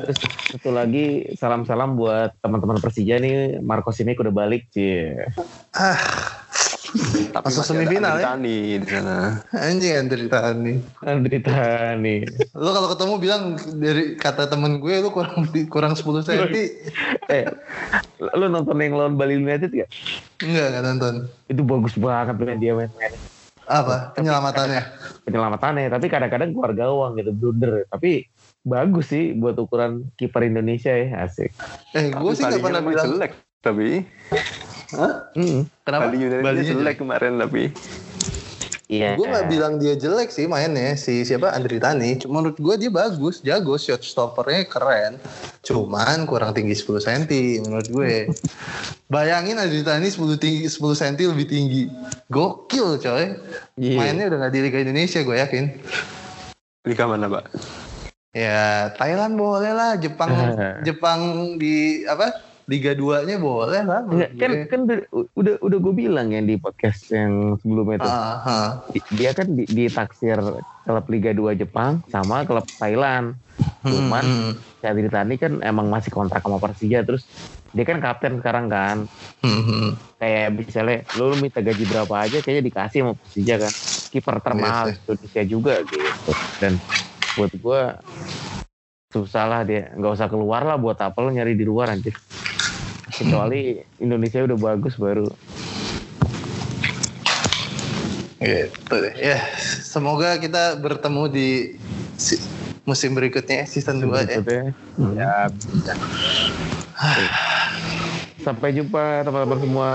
[0.07, 0.23] Terus
[0.55, 3.59] satu lagi salam-salam buat teman-teman Persija nih.
[3.59, 5.19] Marcos ini udah balik, Cie.
[5.75, 5.99] Ah,
[7.35, 8.27] Tapi Masuk semifinal Andri ya?
[8.29, 9.17] Tani di sana.
[9.57, 10.77] anjing penderitaan nih.
[11.01, 11.57] Derita
[11.97, 12.21] nih.
[12.53, 13.43] Lu kalau ketemu bilang
[13.81, 16.47] dari kata temen gue lu kurang kurang 10 cm.
[17.33, 17.49] Eh,
[18.37, 19.89] lu nonton yang lawan Bali United gak?
[20.45, 21.15] Enggak, enggak nonton.
[21.49, 23.15] Itu bagus banget main dia main-main.
[23.65, 24.13] Apa?
[24.13, 24.83] Penyelamatannya.
[25.25, 27.89] Penyelamatannya, tapi kadang-kadang keluar gawang gitu, blunder.
[27.89, 28.29] Tapi
[28.69, 31.57] bagus sih buat ukuran kiper Indonesia ya, asik.
[31.97, 33.33] Eh, gue sih nggak Balinya pernah bilang jelek.
[33.63, 33.89] Tapi
[34.93, 35.33] Hah?
[35.35, 35.65] Hmm.
[35.85, 36.09] Kenapa?
[36.09, 37.73] Bali United Bali jelek kemarin tapi
[38.93, 39.17] Iya.
[39.17, 42.21] Gue nggak bilang dia jelek sih mainnya si siapa Andri Tani.
[42.21, 45.17] Cuma menurut gue dia bagus, jago shot stoppernya keren.
[45.65, 47.25] Cuman kurang tinggi 10 cm
[47.65, 48.29] menurut gue.
[49.13, 51.83] Bayangin Andri Tani 10 tinggi 10 cm lebih tinggi.
[52.29, 53.33] Gokil coy.
[53.81, 53.97] Iya.
[53.97, 55.65] Mainnya udah nggak di Liga Indonesia gue yakin.
[56.85, 57.49] Liga mana pak?
[58.37, 60.37] Ya Thailand boleh lah, Jepang
[60.87, 61.21] Jepang
[61.57, 62.52] di apa?
[62.71, 64.01] Liga 2-nya boleh lah.
[64.07, 64.81] Enggak, kan kan
[65.35, 68.11] udah udah, gue bilang ya di podcast yang sebelumnya itu.
[68.93, 70.39] Di- Dia kan di, ditaksir
[70.83, 73.35] klub Liga 2 Jepang sama klub Thailand.
[73.83, 74.25] Cuman
[74.83, 77.27] Hmm, Tani kan emang masih kontrak sama Persija terus
[77.71, 78.97] dia kan kapten sekarang kan.
[79.43, 79.99] hmm.
[80.23, 83.73] Kayak misalnya lu, lu minta gaji berapa aja kayaknya dikasih sama Persija kan.
[84.13, 86.33] Kiper termahal Iya di Indonesia juga gitu.
[86.63, 86.73] Dan
[87.33, 87.81] buat gue
[89.13, 92.17] susah lah dia nggak usah keluar lah buat apa lo nyari di luar anjir
[93.13, 95.29] kecuali Indonesia udah bagus baru
[98.43, 99.15] Gitu deh.
[99.23, 99.39] Ya,
[99.87, 101.79] semoga kita bertemu di
[102.19, 102.43] si-
[102.83, 104.43] musim berikutnya season 2 ya.
[104.99, 105.15] Hmm.
[105.15, 105.31] Ya,
[108.43, 109.89] sampai jumpa teman-teman semua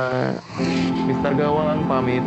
[1.04, 2.24] Mister Gawang pamit